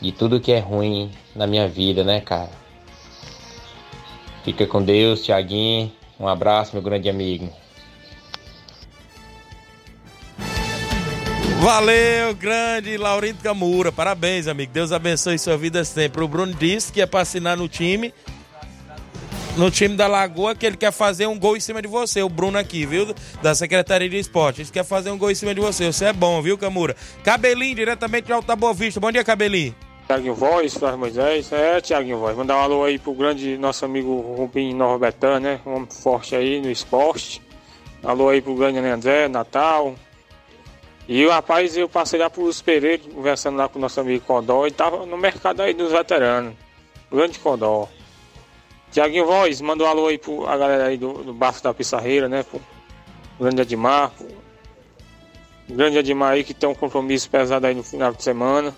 [0.00, 2.50] de tudo que é ruim na minha vida, né, cara?
[4.44, 5.92] Fica com Deus, Tiaguinho.
[6.18, 7.52] Um abraço, meu grande amigo.
[11.60, 13.90] Valeu, grande Laurindo Camura.
[13.90, 14.72] Parabéns, amigo.
[14.72, 16.22] Deus abençoe sua vida sempre.
[16.22, 18.14] O Bruno disse que é para assinar no time
[19.56, 22.22] no time da Lagoa que ele quer fazer um gol em cima de você.
[22.22, 23.14] O Bruno aqui, viu?
[23.42, 24.62] Da Secretaria de Esporte.
[24.62, 25.90] Ele quer fazer um gol em cima de você.
[25.90, 26.94] Você é bom, viu, Camura?
[27.24, 29.00] Cabelinho, diretamente de Alta Boa Vista.
[29.00, 29.74] Bom dia, Cabelinho.
[30.06, 31.50] Tiaguinho Voz, Flávio Moisés.
[31.52, 32.36] É, Tiaguinho Voz.
[32.36, 35.60] Mandar um alô aí pro grande nosso amigo Rubim Betânia, né?
[35.66, 37.42] Um homem forte aí no esporte.
[38.04, 39.94] Alô aí pro grande André, Natal.
[41.08, 44.66] E o rapaz, eu passei lá pros Pereira, conversando lá com o nosso amigo Condó.
[44.66, 46.54] Ele tava no mercado aí dos veteranos.
[47.10, 47.88] Grande Condó.
[48.96, 52.42] Tiaguinho Voz, manda um alô aí pra galera aí do, do da Pissarreira, né?
[52.42, 52.58] Pro
[53.38, 54.10] grande Admar.
[54.10, 58.74] Pro grande Admar aí que tem um compromisso pesado aí no final de semana.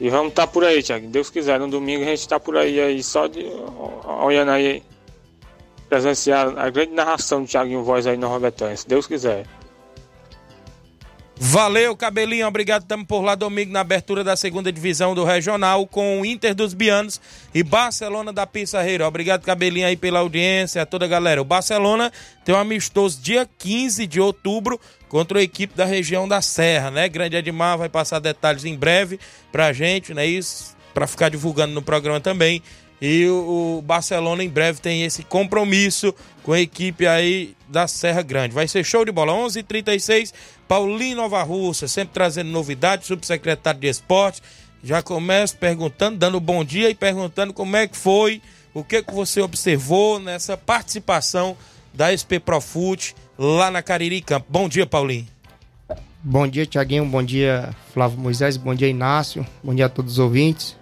[0.00, 1.08] E vamos estar tá por aí, Tiago.
[1.08, 3.44] Deus quiser, no domingo a gente está por aí, aí só de
[4.22, 4.84] olhando aí,
[5.88, 9.46] presenciar a grande narração do Tiaguinho Voz aí no Robertão, se Deus quiser.
[11.40, 12.48] Valeu, Cabelinho.
[12.48, 12.82] Obrigado.
[12.82, 16.74] Estamos por lá domingo na abertura da segunda divisão do Regional com o Inter dos
[16.74, 17.20] Bianos
[17.54, 19.06] e Barcelona da Pissarreira.
[19.06, 21.40] Obrigado, Cabelinho, aí pela audiência, a toda a galera.
[21.40, 22.12] O Barcelona
[22.44, 27.08] tem um amistoso dia 15 de outubro contra a equipe da região da Serra, né?
[27.08, 29.20] Grande Edmar vai passar detalhes em breve
[29.52, 30.26] pra gente, né?
[30.26, 32.60] Isso, para ficar divulgando no programa também.
[33.00, 38.54] E o, Barcelona em breve tem esse compromisso com a equipe aí da Serra Grande.
[38.54, 39.32] Vai ser show de bola.
[39.32, 40.34] 11:36 h 36
[40.66, 44.42] Paulinho Nova Russa, sempre trazendo novidades, subsecretário de esporte.
[44.82, 48.40] Já começo perguntando, dando bom dia e perguntando como é que foi,
[48.72, 51.56] o que, que você observou nessa participação
[51.92, 54.46] da SP Profute lá na Cariri Campo.
[54.48, 55.26] Bom dia, Paulinho.
[56.22, 57.04] Bom dia, Tiaguinho.
[57.06, 58.56] Bom dia, Flávio Moisés.
[58.56, 59.46] Bom dia, Inácio.
[59.62, 60.77] Bom dia a todos os ouvintes.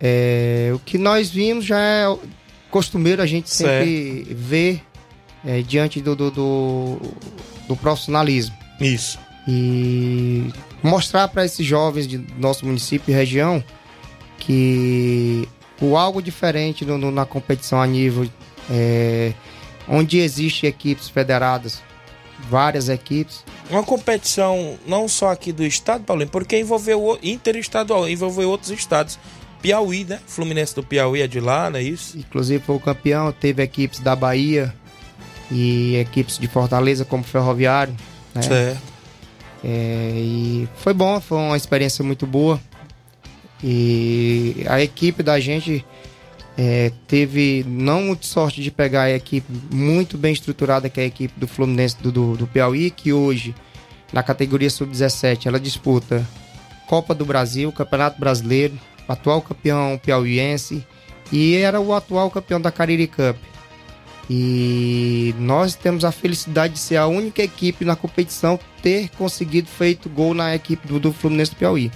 [0.00, 2.16] É, o que nós vimos já é
[2.70, 4.36] costumeiro a gente sempre certo.
[4.36, 4.82] ver
[5.44, 7.00] é, diante do, do, do,
[7.68, 8.56] do, profissionalismo.
[8.80, 9.18] Isso.
[9.48, 10.50] E
[10.82, 13.62] mostrar para esses jovens de nosso município e região
[14.38, 15.48] que
[15.80, 18.28] o algo diferente no, no, na competição a nível
[18.70, 19.32] é,
[19.88, 21.82] onde existem equipes federadas,
[22.50, 23.44] várias equipes.
[23.70, 29.18] Uma competição não só aqui do estado, Paulinho, porque envolveu interestadual, envolveu outros estados.
[29.60, 30.20] Piauí, né?
[30.26, 32.18] Fluminense do Piauí é de lá, não é isso?
[32.18, 34.74] Inclusive foi o campeão, teve equipes da Bahia
[35.50, 37.94] e equipes de Fortaleza como Ferroviário,
[38.34, 38.42] né?
[38.42, 38.96] Certo.
[39.64, 42.60] É, e foi bom, foi uma experiência muito boa.
[43.62, 45.84] E a equipe da gente
[46.56, 51.06] é, teve não muito sorte de pegar a equipe muito bem estruturada, que é a
[51.06, 53.54] equipe do Fluminense do, do, do Piauí, que hoje,
[54.12, 56.26] na categoria sub-17, ela disputa
[56.86, 58.78] Copa do Brasil, Campeonato Brasileiro,
[59.08, 60.84] atual campeão piauiense
[61.32, 63.36] e era o atual campeão da Cariri Cup.
[64.28, 70.08] E nós temos a felicidade de ser a única equipe na competição ter conseguido feito
[70.08, 71.92] gol na equipe do, do Fluminense do Piauí.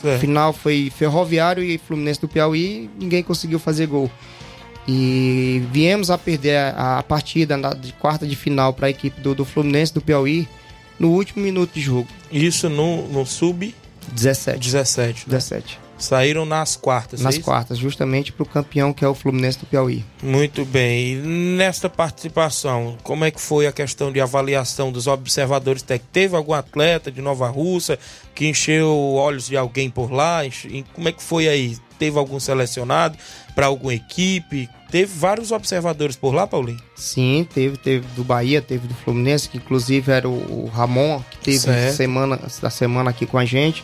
[0.00, 0.20] Certo.
[0.20, 4.10] Final foi Ferroviário e Fluminense do Piauí, ninguém conseguiu fazer gol.
[4.88, 9.20] E viemos a perder a, a partida na, de quarta de final para a equipe
[9.20, 10.48] do, do Fluminense do Piauí
[10.98, 12.08] no último minuto de jogo.
[12.30, 13.74] Isso no, no sub
[14.12, 14.58] 17.
[14.58, 15.20] 17.
[15.20, 15.24] né?
[15.26, 15.83] 17.
[16.04, 17.20] Saíram nas quartas.
[17.20, 20.04] Nas é quartas, justamente para o campeão que é o Fluminense do Piauí.
[20.22, 21.12] Muito bem.
[21.12, 25.84] E nesta participação, como é que foi a questão de avaliação dos observadores?
[26.12, 27.98] Teve algum atleta de Nova Russa
[28.34, 30.44] que encheu olhos de alguém por lá?
[30.44, 31.76] E Como é que foi aí?
[31.98, 33.16] Teve algum selecionado
[33.54, 34.68] para alguma equipe?
[34.90, 36.80] Teve vários observadores por lá, Paulinho?
[36.94, 41.38] Sim, teve, teve do Bahia, teve do Fluminense, que inclusive era o, o Ramon, que
[41.38, 41.96] teve Certo.
[41.96, 43.82] semana, da semana aqui com a gente.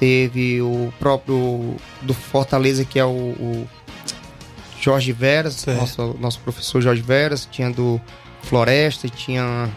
[0.00, 3.68] Teve o próprio do Fortaleza, que é o, o
[4.80, 8.00] Jorge Veras, nosso, nosso professor Jorge Veras, tinha do
[8.42, 9.68] Floresta, tinha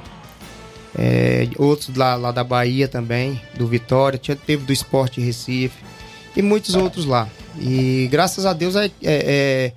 [0.97, 5.75] é, outros lá, lá da Bahia também, do Vitória, tinha, teve do Esporte Recife
[6.37, 7.27] e muitos outros lá.
[7.59, 9.73] E graças a Deus é, é- é-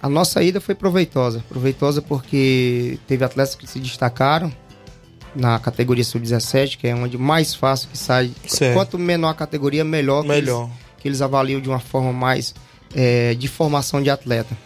[0.00, 1.44] a nossa ida foi proveitosa.
[1.48, 4.50] Proveitosa porque teve atletas que se destacaram
[5.34, 8.30] na categoria sub-17, que é onde mais fácil que sai.
[8.46, 8.74] Certo.
[8.74, 10.64] Quanto menor a categoria, melhor, que Melhor.
[10.64, 12.54] eles, que eles avaliam de uma forma mais
[12.94, 14.56] é, de formação de atleta.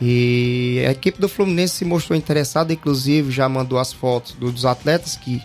[0.00, 4.64] E a equipe do Fluminense se mostrou interessada, inclusive já mandou as fotos do- dos
[4.64, 5.42] atletas que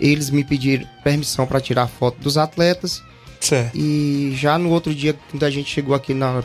[0.00, 3.02] eles me pediram permissão para tirar foto dos atletas.
[3.40, 3.76] Certo.
[3.76, 6.42] E já no outro dia, quando a gente chegou aqui na.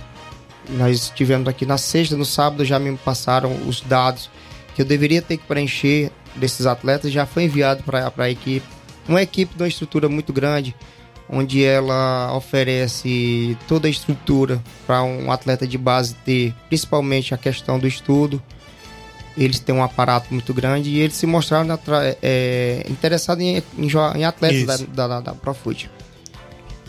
[0.69, 4.29] Nós estivemos aqui na sexta, no sábado já me passaram os dados
[4.75, 8.65] que eu deveria ter que preencher desses atletas, já foi enviado para a equipe.
[9.07, 10.75] Uma equipe de uma estrutura muito grande,
[11.29, 17.79] onde ela oferece toda a estrutura para um atleta de base ter, principalmente a questão
[17.79, 18.41] do estudo.
[19.37, 23.87] Eles têm um aparato muito grande e eles se mostraram atra- é, interessados em, em,
[24.17, 24.87] em atletas da, Isso.
[24.87, 25.89] da, da, da Profute.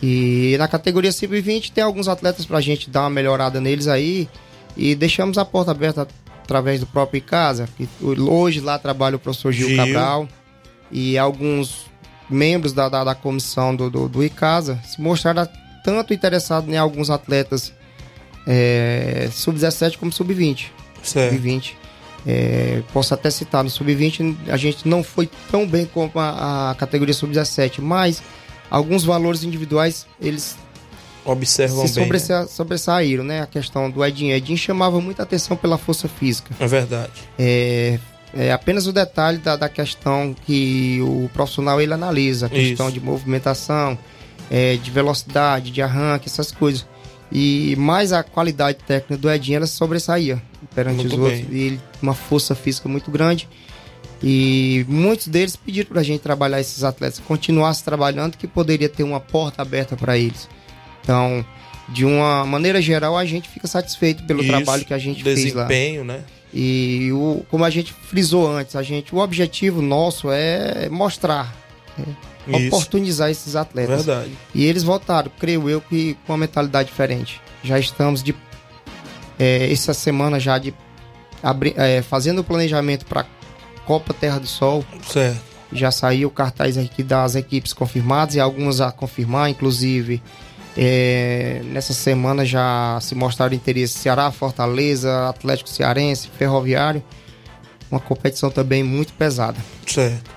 [0.03, 4.28] E na categoria sub-20 tem alguns atletas pra gente dar uma melhorada neles aí.
[4.76, 6.09] E deixamos a porta aberta
[6.43, 7.68] através do próprio Icasa.
[7.76, 9.76] que Hoje lá trabalha o professor Gil, Gil.
[9.76, 10.28] Cabral.
[10.90, 11.86] E alguns
[12.28, 15.49] membros da, da, da comissão do, do, do Icasa se mostraram
[15.84, 17.72] tanto interessados em alguns atletas
[18.47, 20.66] é, sub-17 como sub-20.
[21.03, 21.34] Certo.
[21.34, 21.74] Sub-20.
[22.24, 26.74] É, posso até citar, no sub-20 a gente não foi tão bem como a, a
[26.76, 28.22] categoria sub-17, mas
[28.70, 30.57] alguns valores individuais eles
[31.24, 32.02] Observam se bem.
[32.02, 32.02] né?
[32.18, 33.42] sobressa- sobressaíram, né?
[33.42, 34.34] A questão do Edinho.
[34.34, 36.54] Edinho chamava muita atenção pela força física.
[36.58, 37.12] É verdade.
[37.38, 37.98] É,
[38.34, 42.94] é apenas o detalhe da, da questão que o profissional ele analisa, a questão Isso.
[42.98, 43.96] de movimentação,
[44.50, 46.84] é, de velocidade, de arranque, essas coisas.
[47.30, 50.42] E mais a qualidade técnica do Edinho ela sobressaía
[50.74, 51.40] perante Muito os outros.
[51.42, 51.48] bem.
[51.56, 53.48] E ele uma força física muito grande.
[54.22, 59.18] E muitos deles pediram pra gente trabalhar esses atletas, continuasse trabalhando, que poderia ter uma
[59.18, 60.48] porta aberta para eles.
[61.03, 61.44] Então,
[61.88, 65.53] de uma maneira geral, a gente fica satisfeito pelo Isso, trabalho que a gente fez
[65.55, 65.64] lá.
[65.64, 66.22] Desempenho, né?
[66.55, 71.55] E o, como a gente frisou antes, a gente, o objetivo nosso é mostrar,
[71.98, 72.66] é, Isso.
[72.68, 74.05] oportunizar esses atletas.
[74.05, 74.30] Verdade.
[74.55, 77.40] E eles voltaram, creio eu, que com uma mentalidade diferente.
[77.64, 78.34] Já estamos de
[79.38, 80.74] é, essa semana já de
[81.42, 83.24] abri- é, fazendo o planejamento para
[83.86, 84.84] Copa Terra do Sol.
[85.09, 85.40] Certo.
[85.72, 90.22] Já saiu o cartaz aqui das equipes confirmadas e algumas a confirmar, inclusive
[90.76, 97.02] é, nessa semana já se mostraram interesse Ceará, Fortaleza, Atlético Cearense, Ferroviário.
[97.90, 99.58] Uma competição também muito pesada.
[99.86, 100.30] Certo.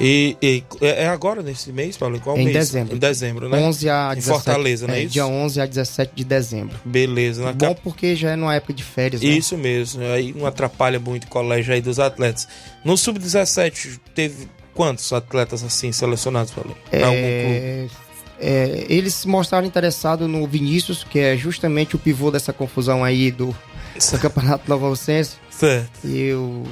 [0.00, 2.18] E, e- é é agora nesse mês, Paulo?
[2.18, 2.56] Qual em mês?
[2.56, 2.96] dezembro.
[2.96, 3.58] Em dezembro, né?
[3.58, 5.12] 11 a Em 17, Fortaleza, não é, é, isso?
[5.12, 6.76] Dia 11 a 17 de dezembro.
[6.84, 7.52] Beleza.
[7.52, 9.28] Bom cap- porque já é numa época de férias, né?
[9.28, 10.02] Isso mesmo.
[10.02, 12.48] Aí não atrapalha muito o colégio aí dos atletas.
[12.84, 16.76] No Sub-17, teve quantos atletas assim selecionados, Paulo?
[16.90, 17.90] Pra algum clube?
[18.40, 23.30] É, eles se mostraram interessados no Vinícius, que é justamente o pivô dessa confusão aí
[23.30, 23.46] do,
[24.12, 25.36] do Campeonato Nova Lucense.
[25.50, 25.90] Certo.
[26.04, 26.64] E eu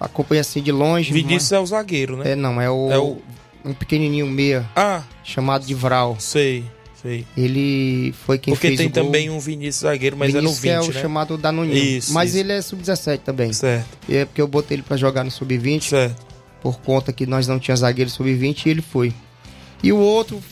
[0.00, 1.12] acompanho assim de longe.
[1.12, 2.32] Vinícius mas- é o zagueiro, né?
[2.32, 3.18] É, não, é o, É o-
[3.64, 4.66] um pequenininho meia.
[4.74, 5.02] Ah.
[5.22, 6.16] Chamado de Vral.
[6.18, 6.64] Sei,
[7.02, 7.26] sei.
[7.36, 9.04] Ele foi quem Porque fez tem o gol.
[9.04, 11.00] também um Vinícius zagueiro, mas Vinícius é no 20, é o né?
[11.02, 11.76] chamado Danoninho.
[11.76, 12.38] Isso, Mas isso.
[12.38, 13.52] ele é sub-17 também.
[13.52, 13.86] Certo.
[14.08, 15.82] E é porque eu botei ele pra jogar no sub-20.
[15.90, 16.26] Certo.
[16.62, 19.12] Por conta que nós não tínhamos zagueiro sub-20 e ele foi.
[19.82, 20.42] E o outro,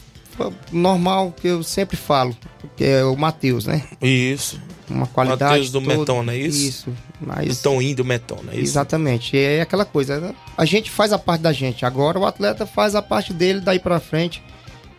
[0.72, 2.36] normal, que eu sempre falo,
[2.76, 3.82] que é o Matheus, né?
[4.00, 4.60] Isso.
[4.88, 5.44] Uma qualidade.
[5.52, 6.68] Matheus do toda- Metona, é isso?
[6.68, 6.94] Isso.
[7.20, 7.58] Mas...
[7.60, 8.64] Então indo Metona, é isso?
[8.72, 9.36] Exatamente.
[9.36, 10.34] É aquela coisa, né?
[10.56, 11.84] a gente faz a parte da gente.
[11.84, 14.42] Agora o atleta faz a parte dele daí pra frente.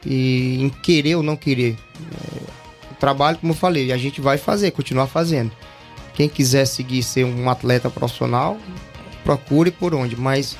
[0.05, 1.75] E em querer ou não querer.
[1.99, 5.51] É, o trabalho, como eu falei, a gente vai fazer, continuar fazendo.
[6.13, 8.57] Quem quiser seguir ser um atleta profissional,
[9.23, 10.55] procure por onde, mas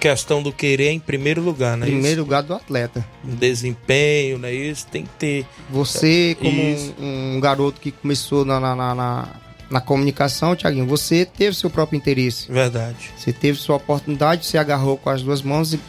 [0.00, 1.86] Questão do querer em primeiro lugar, né?
[1.86, 3.04] primeiro lugar do atleta.
[3.26, 3.36] Isso?
[3.36, 4.52] Desempenho, né?
[4.52, 5.46] Isso tem que ter.
[5.70, 6.94] Você, como Isso.
[7.00, 9.28] um, um garoto que começou na, na, na, na-
[9.70, 12.50] na comunicação, Tiaguinho, você teve seu próprio interesse.
[12.50, 13.10] Verdade.
[13.16, 15.80] Você teve sua oportunidade, você agarrou com as duas mãos e,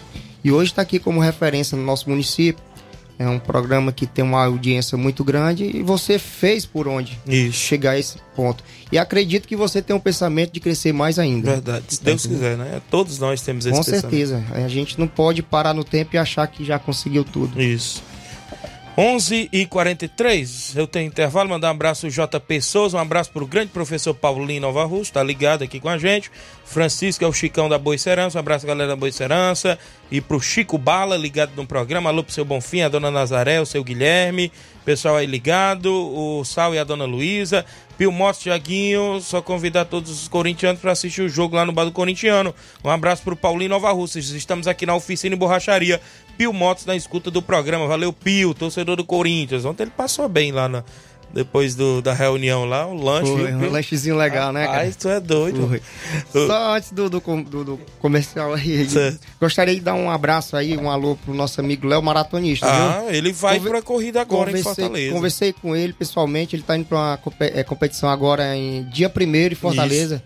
[0.43, 2.62] e hoje está aqui como referência no nosso município.
[3.20, 7.20] É um programa que tem uma audiência muito grande e você fez por onde
[7.51, 8.63] chegar a esse ponto.
[8.91, 11.51] E acredito que você tem um pensamento de crescer mais ainda.
[11.51, 11.84] Verdade.
[11.89, 12.82] Se Deus quiser, né?
[12.89, 14.01] Todos nós temos esse Com pensamento.
[14.01, 14.43] certeza.
[14.53, 17.61] A gente não pode parar no tempo e achar que já conseguiu tudo.
[17.61, 18.01] Isso.
[19.01, 23.41] 11 e 43 eu tenho intervalo, mandar um abraço ao JP Souza, um abraço para
[23.41, 26.29] o grande professor Paulinho Nova Russo, tá ligado aqui com a gente.
[26.65, 29.79] Francisco é o Chicão da Boicerança, um abraço galera da Boicerança.
[30.11, 33.65] E pro Chico Bala, ligado no programa, alô pro seu Bonfim, a dona Nazaré, o
[33.65, 34.51] seu Guilherme,
[34.86, 37.65] pessoal aí ligado, o Sal e a dona Luísa.
[37.97, 41.84] Pio Motos, Tiaguinho, só convidar todos os corintianos para assistir o jogo lá no Bar
[41.84, 42.55] do Corintiano.
[42.84, 44.19] Um abraço pro Paulinho Nova Russa.
[44.19, 45.99] Estamos aqui na oficina e borracharia.
[46.38, 47.88] Pio Motos na escuta do programa.
[47.88, 49.65] Valeu, Pio, torcedor do Corinthians.
[49.65, 50.84] Ontem ele passou bem lá na-
[51.34, 53.32] depois do- da reunião lá, o lanche.
[53.32, 54.77] Foi um lanchezinho legal, né, cara?
[54.80, 55.80] Rapaz, tu é doido.
[56.32, 58.88] Só antes do, do, do- do comercial aí,
[59.39, 62.65] gostaria de dar um abraço aí, um alô pro nosso amigo Léo Maratonista.
[62.67, 63.15] Ah, viu?
[63.15, 65.13] ele vai Conver- pra corrida agora em conversei, Fortaleza.
[65.13, 69.36] Conversei com ele pessoalmente, ele tá indo pra uma é, competição agora em dia 1
[69.51, 70.23] em Fortaleza.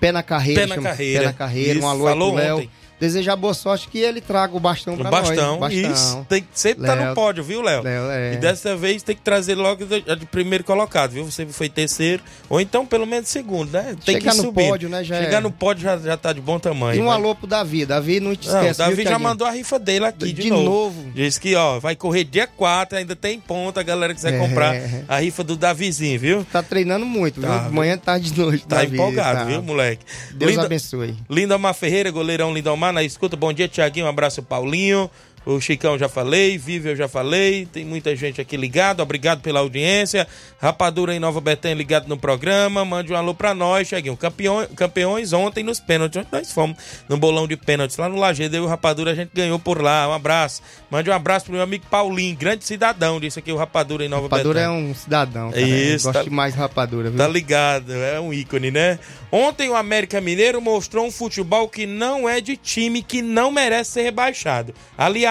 [0.00, 0.62] Pé na carreira.
[0.62, 1.20] Pé na chama- carreira.
[1.20, 2.56] Pé na carreira, Isso, um alô falou pro Léo.
[2.56, 2.70] ontem.
[3.00, 5.72] Desejar boa sorte que ele traga o bastão O pra bastão, nós.
[5.72, 6.24] isso.
[6.28, 7.14] Tem que sempre estar no Léo.
[7.14, 7.82] pódio, viu, Léo?
[7.82, 8.34] Léo, é.
[8.34, 11.24] E dessa vez tem que trazer logo de, primeiro colocado, viu?
[11.24, 13.96] Você foi terceiro, ou então pelo menos segundo, né?
[14.04, 14.68] Tem Chegar que no subir.
[14.68, 15.40] pódio, né, já Chegar é.
[15.40, 16.98] no pódio já, já tá de bom tamanho.
[16.98, 17.12] E um né?
[17.12, 17.86] alô pro Davi.
[17.86, 18.74] Davi, não te Não, esquece.
[18.80, 19.28] o Davi viu, já Thiaguinho?
[19.30, 20.64] mandou a rifa dele aqui de, De novo.
[20.64, 21.10] novo.
[21.14, 24.38] Diz que, ó, vai correr dia 4, ainda tem ponto, a galera quiser É.
[24.38, 24.74] comprar
[25.08, 26.44] a rifa do Davizinho, viu?
[26.52, 27.48] Tá treinando muito, viu?
[27.48, 28.66] Tá, De Manhã, tarde de noite.
[28.66, 29.44] Tá Davi, empolgado, tá.
[29.44, 30.04] viu, moleque?
[30.34, 31.14] Deus Linda- abençoe.
[31.30, 33.36] Lindomar Ferreira, goleirão Lindomar, na escuta.
[33.36, 34.06] Bom dia, Tiaguinho.
[34.06, 35.10] Um abraço, Paulinho.
[35.46, 37.66] O Chicão já falei, Vive eu já falei.
[37.66, 39.00] Tem muita gente aqui ligado.
[39.00, 40.28] Obrigado pela audiência.
[40.60, 42.84] Rapadura em Nova Betânia ligado no programa.
[42.84, 44.16] Mande um alô pra nós, Tiaguinho.
[44.16, 46.22] Campeões, campeões ontem nos pênaltis.
[46.30, 46.76] Nós fomos
[47.08, 48.54] no bolão de pênaltis lá no Lajeado.
[48.54, 50.08] Eu e o Rapadura a gente ganhou por lá.
[50.08, 50.60] Um abraço.
[50.90, 53.18] Mande um abraço pro meu amigo Paulinho, grande cidadão.
[53.18, 54.90] Disse aqui o Rapadura em Nova Rapadura é Betânia.
[54.90, 55.50] um cidadão.
[55.50, 55.62] Cara.
[55.62, 57.18] Isso, Gosto tá- demais de rapadura, viu?
[57.18, 58.98] Tá ligado, é um ícone, né?
[59.32, 63.92] Ontem o América Mineiro mostrou um futebol que não é de time que não merece
[63.92, 64.74] ser rebaixado.
[64.98, 65.29] Aliás,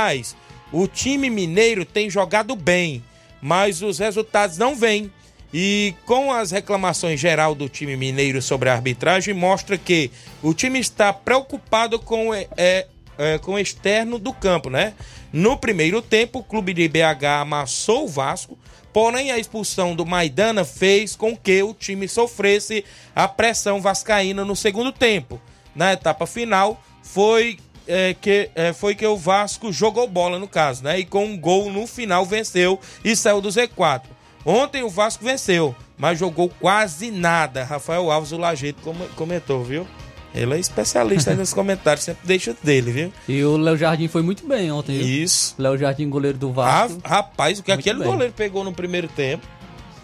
[0.71, 3.03] o time mineiro tem jogado bem,
[3.41, 5.11] mas os resultados não vêm.
[5.51, 10.11] E com as reclamações geral do time mineiro sobre a arbitragem, mostra que
[10.43, 12.87] o time está preocupado com, é, é,
[13.17, 14.93] é, com o externo do campo, né?
[15.33, 18.59] No primeiro tempo, o clube de BH amassou o Vasco,
[18.93, 22.85] porém a expulsão do Maidana fez com que o time sofresse
[23.15, 25.41] a pressão vascaína no segundo tempo.
[25.75, 27.57] Na etapa final, foi
[27.89, 30.99] é, que, é, foi que o Vasco jogou bola, no caso, né?
[30.99, 34.03] E com um gol no final venceu e saiu do Z4.
[34.45, 37.63] Ontem o Vasco venceu, mas jogou quase nada.
[37.63, 39.85] Rafael Alves, o Lajeito, com- comentou, viu?
[40.33, 43.13] Ele é especialista aí nos comentários, sempre deixa dele, viu?
[43.27, 44.97] E o Léo Jardim foi muito bem ontem.
[44.99, 45.07] viu?
[45.23, 45.55] Isso.
[45.57, 47.01] Léo Jardim, goleiro do Ah, Vasco.
[47.03, 48.07] rapaz, o que Muito aquele bem.
[48.07, 49.45] goleiro pegou no primeiro tempo.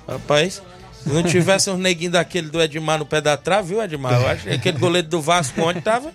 [0.07, 0.61] Rapaz,
[1.01, 4.13] se não tivesse uns neguinhos daquele do Edmar no pé da trave, viu, Edmar?
[4.19, 6.11] Eu acho que aquele goleiro do Vasco ontem tava,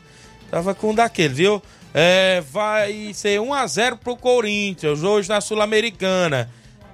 [0.50, 1.62] tava com um daquele, viu?
[1.92, 6.50] É, vai ser 1x0 pro Corinthians, hoje na Sul-Americana.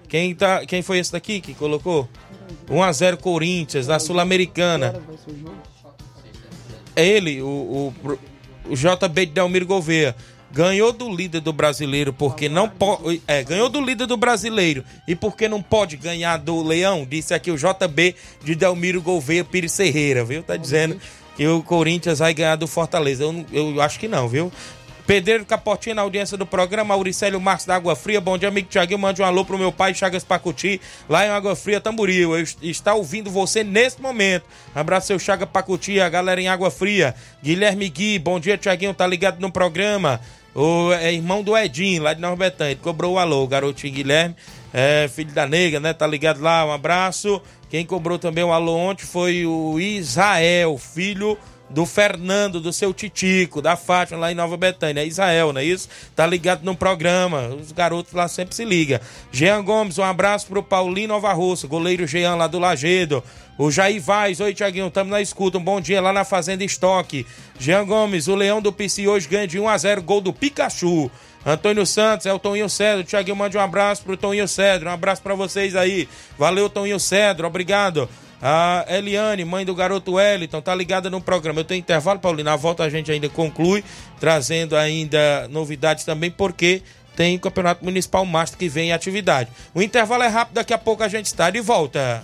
[0.08, 2.08] Quem, tá, quem foi esse daqui que colocou?
[2.68, 4.94] 1x0 Corinthians na Sul-Americana.
[6.94, 8.18] É ele, o, o,
[8.70, 10.14] o JB de Delmiro Gouveia.
[10.50, 13.20] Ganhou do líder do brasileiro porque não pode.
[13.26, 17.50] É, ganhou do líder do brasileiro e porque não pode ganhar do Leão, disse aqui
[17.50, 20.42] o JB de Delmiro Gouveia Pires Ferreira, viu?
[20.42, 20.98] Tá dizendo
[21.36, 23.24] que o Corinthians vai ganhar do Fortaleza.
[23.24, 24.50] Eu, eu acho que não, viu?
[25.06, 28.20] Pedreiro Capotinho na audiência do programa, Auricélio Marcos da Água Fria.
[28.20, 28.98] Bom dia, amigo Tiaguinho.
[28.98, 32.36] Mande um alô pro meu pai, Chagas Pacuti, lá em Água Fria, Tamboril.
[32.36, 34.44] Eu est- está ouvindo você nesse momento.
[34.74, 37.14] Abraço, seu Chaga Pacuti, a galera em Água Fria.
[37.40, 38.92] Guilherme Gui, bom dia, Tiaguinho.
[38.92, 40.20] Tá ligado no programa?
[40.52, 42.72] O, é irmão do Edinho, lá de Betânia.
[42.72, 44.34] Ele cobrou o alô, garotinho Guilherme.
[44.74, 45.92] É, filho da nega, né?
[45.92, 47.40] Tá ligado lá, um abraço.
[47.68, 51.36] Quem cobrou também o alô ontem foi o Israel, filho
[51.68, 55.64] do Fernando, do seu Titico, da Fátima lá em Nova Betânia, é Israel, não é
[55.64, 55.88] isso?
[56.14, 59.00] Tá ligado no programa, os garotos lá sempre se ligam.
[59.32, 63.22] Jean Gomes, um abraço pro Paulinho Nova Russa, goleiro Jean lá do Lagedo.
[63.58, 67.26] O Jair Vaz, oi Tiaguinho, estamos na escuta, um bom dia lá na Fazenda Estoque.
[67.58, 71.10] Jean Gomes, o Leão do PC hoje ganha de 1 a 0 gol do Pikachu.
[71.44, 73.04] Antônio Santos, é o Toninho Cedro.
[73.04, 74.88] Tiaguinho, mande um abraço pro Toninho Cedro.
[74.88, 76.08] Um abraço para vocês aí.
[76.36, 78.08] Valeu, Toninho Cedro, obrigado.
[78.40, 81.60] A Eliane, mãe do garoto Wellington, tá ligada no programa.
[81.60, 82.44] Eu tenho intervalo, Paulinho.
[82.44, 83.82] Na volta a gente ainda conclui,
[84.20, 86.82] trazendo ainda novidades também, porque
[87.16, 89.50] tem o Campeonato Municipal Master que vem em atividade.
[89.74, 92.22] O intervalo é rápido, daqui a pouco a gente está de volta.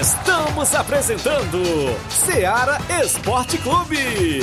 [0.00, 1.60] Estamos apresentando
[2.08, 4.42] Seara Esporte Clube.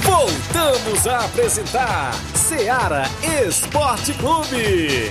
[0.03, 3.05] Voltamos a apresentar Seara
[3.43, 5.09] Esporte Clube.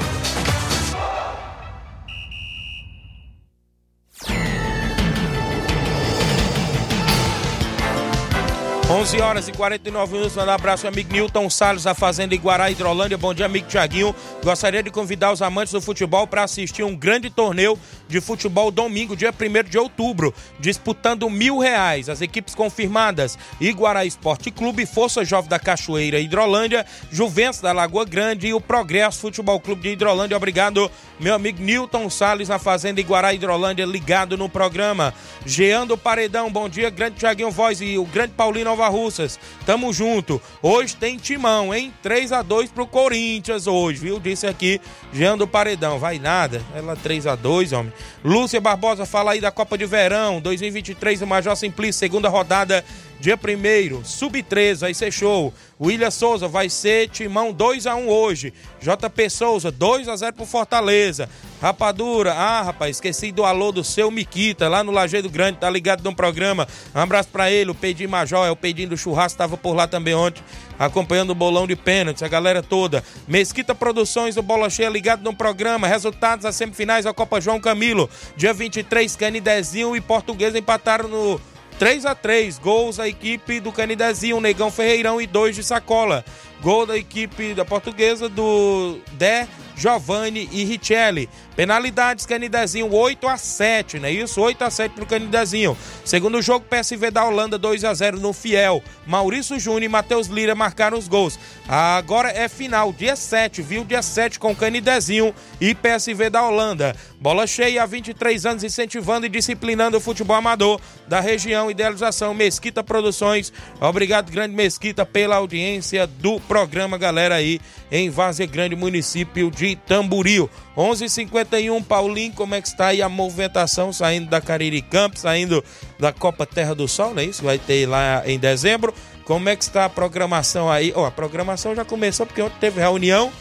[8.89, 10.37] 11 horas e 49 minutos.
[10.37, 13.18] Um abraço, amigo Newton Salles, da Fazenda Iguará, Hidrolândia.
[13.18, 14.14] Bom dia, amigo Tiaguinho.
[14.45, 17.76] Gostaria de convidar os amantes do futebol para assistir um grande torneio
[18.07, 22.09] de futebol domingo, dia 1 de outubro, disputando mil reais.
[22.09, 28.47] As equipes confirmadas: Iguará Esporte Clube, Força Jovem da Cachoeira, Hidrolândia, Juventus da Lagoa Grande
[28.47, 30.37] e o Progresso Futebol Clube de Hidrolândia.
[30.37, 35.12] Obrigado, meu amigo Newton Salles, na Fazenda Iguará, Hidrolândia, ligado no programa.
[35.45, 39.41] Geando Paredão, bom dia, grande Tiaguinho Voz e o grande Paulino Nova Russas.
[39.64, 40.41] Tamo junto.
[40.62, 41.93] Hoje tem timão, hein?
[42.03, 44.20] 3 a 2 pro Corinthians hoje, viu?
[44.20, 44.79] Disse aqui
[45.12, 45.99] Jean do Paredão.
[45.99, 46.62] Vai nada.
[46.74, 47.93] Ela 3 a 2 homem.
[48.22, 52.85] Lúcia Barbosa fala aí da Copa de Verão 2023 do Major Simplício, segunda rodada
[53.20, 55.52] dia 1 sub-13, vai ser show.
[55.80, 58.52] William Souza vai ser timão 2 a 1 hoje.
[58.80, 61.28] JP Souza 2 a 0 pro Fortaleza.
[61.60, 66.02] Rapadura, ah, rapaz, esqueci do alô do seu Miquita, lá no Lajeado Grande, tá ligado
[66.02, 66.68] no programa.
[66.94, 69.86] Um abraço para ele, o Pedinho Major, é o Pedinho do Churrasco, tava por lá
[69.86, 70.42] também ontem,
[70.78, 73.02] acompanhando o bolão de pênaltis, a galera toda.
[73.26, 75.86] Mesquita Produções, o Bola Cheia ligado no programa.
[75.86, 78.08] Resultados das semifinais da Copa João Camilo.
[78.36, 81.40] Dia 23, Canidezinho e Portuguesa empataram no
[81.79, 86.24] 3 a 3 gols da equipe do Canidezinho, Negão Ferreirão e dois de Sacola.
[86.62, 89.47] Gol da equipe da portuguesa do Dé
[89.77, 91.29] Giovanni e Richelli.
[91.55, 94.41] Penalidades, Canidezinho 8 a 7, não é isso?
[94.41, 95.77] 8 a 7 pro Canidezinho.
[96.05, 98.83] Segundo jogo, PSV da Holanda 2 a 0 no Fiel.
[99.07, 101.39] Maurício Júnior e Matheus Lira marcaram os gols.
[101.68, 103.85] Agora é final, dia 7, viu?
[103.85, 106.95] Dia 7 com Canidezinho e PSV da Holanda.
[107.18, 111.70] Bola cheia há 23 anos incentivando e disciplinando o futebol amador da região.
[111.70, 113.53] Idealização Mesquita Produções.
[113.81, 117.61] Obrigado, Grande Mesquita, pela audiência do programa, galera aí
[117.91, 120.51] em Várzea Grande, município de Tamboril.
[120.76, 125.64] 11:51 Paulinho, como é que está aí a movimentação saindo da Cariri Campos, saindo
[125.99, 127.43] da Copa Terra do Sol, não é isso?
[127.43, 128.93] Vai ter lá em dezembro.
[129.24, 130.93] Como é que está a programação aí?
[130.95, 133.32] Oh, a programação já começou porque ontem teve reunião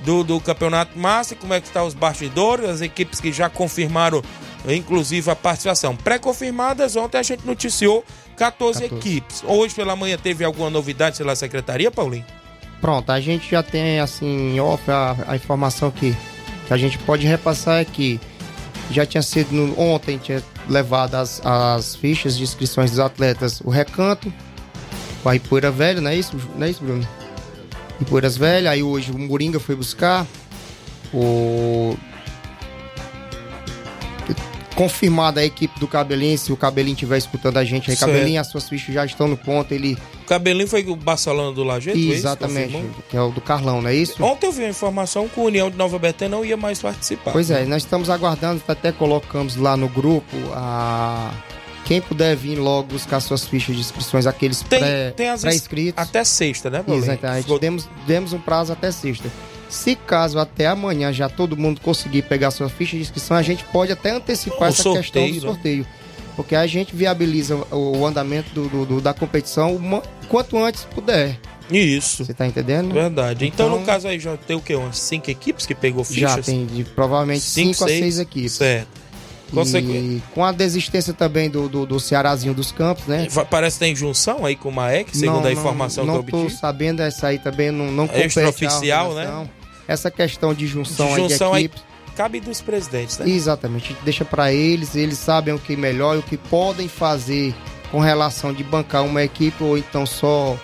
[0.00, 4.22] do, do Campeonato Massa, como é que estão os bastidores, as equipes que já confirmaram,
[4.66, 5.96] inclusive, a participação.
[5.96, 8.04] Pré-confirmadas, ontem a gente noticiou
[8.36, 9.44] 14, 14, equipes.
[9.46, 12.24] Hoje pela manhã teve alguma novidade pela secretaria, Paulinho?
[12.84, 16.14] Pronto, a gente já tem assim, off a, a informação que,
[16.66, 18.20] que a gente pode repassar aqui.
[18.90, 23.70] Já tinha sido no, ontem, tinha levado as, as fichas de inscrições dos atletas, o
[23.70, 24.30] Recanto,
[25.24, 27.08] o Aipoeira Velho, não é isso, não é isso Bruno?
[28.02, 30.26] Ipueiras Velho, aí hoje o Moringa foi buscar,
[31.10, 31.96] o
[34.74, 38.12] confirmada a equipe do Cabelinho, se o Cabelinho estiver escutando a gente aí, Certo.
[38.12, 39.96] Cabelinho, as suas fichas já estão no ponto, ele...
[40.24, 42.14] O Cabelinho foi o Barcelona do Lajeito, é?
[42.14, 42.96] Exatamente, Confirmou?
[43.10, 44.22] que é o do Carlão, não é isso?
[44.24, 47.32] Ontem eu vi a informação que o União de Nova Betânia não ia mais participar.
[47.32, 51.30] Pois é, nós estamos aguardando, até colocamos lá no grupo a
[51.84, 56.02] quem puder vir logo buscar suas fichas de inscrições, aqueles Tem, pré- tem as pré-inscritos.
[56.02, 57.04] até sexta, né, Paulinho?
[57.04, 59.28] Exatamente, demos, demos um prazo até sexta.
[59.68, 63.64] Se caso até amanhã já todo mundo conseguir pegar sua ficha de inscrição, a gente
[63.64, 65.60] pode até antecipar O essa sorteio, questão do né?
[66.36, 70.58] Porque a gente viabiliza o, o andamento do, do- do- da competição o ma- quanto
[70.58, 71.38] antes puder.
[71.70, 72.24] Isso.
[72.24, 72.92] Você tá entendendo?
[72.92, 73.46] Verdade.
[73.46, 74.74] Então, Então- no caso aí, já tem o quê?
[74.74, 76.30] Umas cinco equipes que pegou fichas?
[76.32, 78.52] Já tem de, provavelmente 5 a 6 equipes.
[78.52, 79.04] Certo.
[79.80, 83.28] E com a desistência também do, do, do Cearazinho dos Campos, né?
[83.48, 86.22] Parece que tem junção aí com o Maek, segundo Não, a informação não, que eu
[86.24, 86.58] não tô obtive.
[86.60, 89.48] sabendo, essa aí também não, não compete Extraoficial, né?
[89.86, 93.28] Essa questão de junção, De junção aí aí, de equipes, cabe dos presidentes, né?
[93.28, 96.36] exatamente, a gente deixa para eles, eles sabem o que é melhor e o que
[96.36, 97.54] podem fazer
[97.90, 100.58] com relação de bancar uma equipe ou então só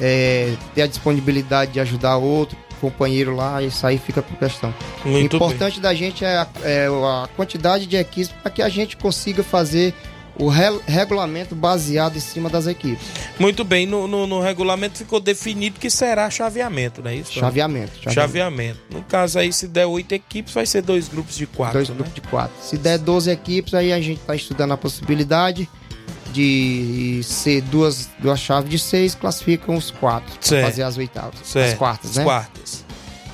[0.00, 4.72] é, ter a disponibilidade de ajudar outro companheiro lá, isso aí fica por questão.
[5.04, 8.68] Muito o importante da gente é a, é a quantidade de equipes para que a
[8.68, 9.94] gente consiga fazer
[10.38, 13.04] o re- regulamento baseado em cima das equipes.
[13.40, 17.32] Muito bem, no, no- no regulamento ficou definido que será chaveamento, não é isso?
[17.32, 18.14] Chaveamento, chaveamento.
[18.14, 18.78] Chaveamento.
[18.90, 21.94] No caso aí, se der oito equipes, vai ser dois grupos de quatro, Dois né?
[21.96, 22.54] grupos de quatro.
[22.62, 25.68] Se der 12 equipes, aí a gente está estudando a possibilidade
[26.32, 30.64] de ser duas, duas chaves de seis, classificam os quatro Certo.
[30.66, 31.34] fazer as oitavas.
[31.42, 31.72] Certo.
[31.72, 32.24] As quartas, As né?
[32.24, 32.84] quartas.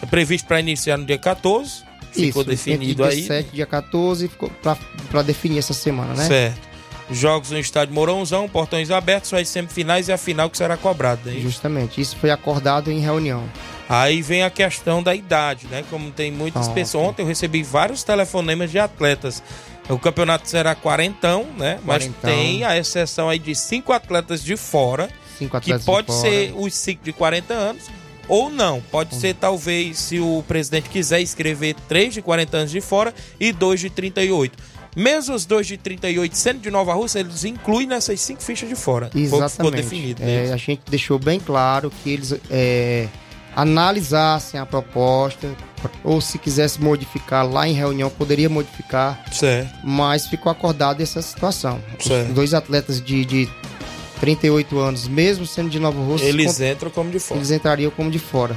[0.03, 1.83] É previsto para iniciar no dia 14.
[2.13, 3.17] Ficou Isso, definido entre aí.
[3.23, 4.49] dia 7 dia 14, ficou
[5.11, 6.27] para definir essa semana, né?
[6.29, 6.74] Certo.
[7.11, 11.31] Jogos no estádio Mourãozão, portões abertos, as semifinais e a final que será cobrada.
[11.31, 11.41] hein?
[11.43, 13.45] Justamente, isso foi acordado em reunião.
[13.89, 15.85] Aí vem a questão da idade, né?
[15.91, 17.09] Como tem muitas Ah, pessoas.
[17.09, 19.43] Ontem eu recebi vários telefonemas de atletas.
[19.89, 21.79] O campeonato será quarentão, né?
[21.85, 22.31] Mas Quarentão.
[22.31, 25.11] tem a exceção aí de cinco atletas de fora.
[25.39, 26.21] Cinco que atletas de pode fora.
[26.21, 27.83] ser os cinco de 40 anos
[28.27, 28.81] ou não.
[28.91, 33.53] Pode ser, talvez, se o presidente quiser escrever três de 40 anos de fora e
[33.53, 34.57] dois de 38.
[34.97, 38.77] Mesmo os dois de 38 sendo de Nova Rússia, eles incluem nessas cinco fichas de
[38.77, 39.11] fora.
[39.13, 39.77] Foi Exatamente.
[39.77, 40.23] definido.
[40.23, 43.09] É, a gente deixou bem claro que eles é,
[43.57, 45.49] analisassem a proposta,
[46.03, 49.23] ou se quisesse modificar lá em reunião, poderia modificar.
[49.33, 49.71] Certo.
[49.85, 51.81] Mas ficou acordado essa situação.
[51.99, 52.29] Certo.
[52.29, 53.49] Os dois atletas de, de
[54.21, 57.39] 38 anos, mesmo sendo de Nova Rússia, Eles entram como de fora.
[57.39, 58.57] eles entrariam como de fora.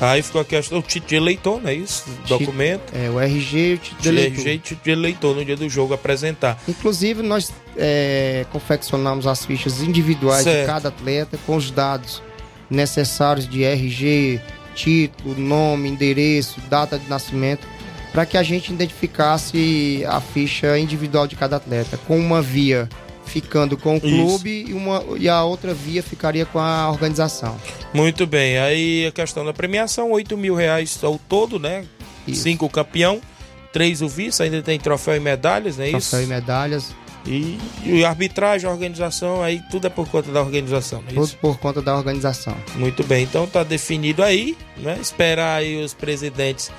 [0.00, 2.04] Aí ficou a questão, o título de eleitor, não é isso?
[2.28, 2.92] Documento.
[2.94, 4.40] É, o RG e o título de De eleitor.
[4.40, 6.58] RG e título de eleitor no dia do jogo apresentar.
[6.68, 10.60] Inclusive, nós é, confeccionamos as fichas individuais Certo.
[10.60, 12.22] de cada atleta com os dados
[12.70, 14.40] necessários de RG,
[14.74, 17.66] título, nome, endereço, data de nascimento,
[18.12, 22.88] para que a gente identificasse a ficha individual de cada atleta, com uma via
[23.40, 24.08] ficando com o Isso.
[24.08, 27.56] clube e, uma, e a outra via ficaria com a organização.
[27.94, 31.84] Muito bem, aí a questão da premiação, 8 mil reais ao todo, né?
[32.34, 33.20] Cinco o campeão,
[33.72, 36.10] três o vice, ainda tem troféu e medalhas, não é isso?
[36.10, 36.94] Troféu e medalhas,
[37.26, 41.36] E, e arbitragem, organização, aí tudo é por conta da organização, é tudo isso?
[41.38, 42.54] por conta da organização.
[42.74, 44.98] Muito bem, então tá definido aí, né?
[45.00, 46.70] Esperar aí os presidentes,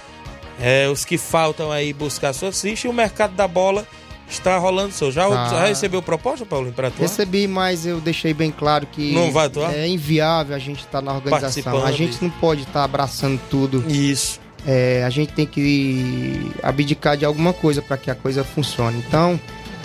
[0.61, 3.87] é, os que faltam aí buscar suas fichas e o mercado da bola
[4.29, 5.11] está rolando seu.
[5.11, 5.49] Já, Tá.
[5.49, 7.01] já recebeu proposta, Paulinho, para atuar?
[7.07, 9.73] Recebi, mas eu deixei bem claro que Não vai atuar?
[9.73, 11.85] é inviável a gente estar na organização.
[11.85, 13.83] A gente não pode estar abraçando tudo.
[13.89, 14.39] Isso.
[14.67, 19.03] É, a gente tem que abdicar de alguma coisa para que a coisa funcione.
[19.07, 19.39] Então,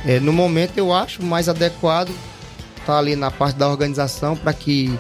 [0.05, 2.11] é, no momento eu acho mais adequado
[2.81, 4.93] estar ali na parte da organização para que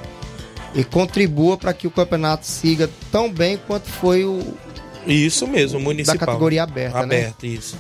[0.77, 4.43] e contribua para que o campeonato siga tão bem quanto foi o
[5.07, 6.19] Isso mesmo, municipal.
[6.19, 7.17] da categoria aberta, né?
[7.19, 7.77] Aberta, isso.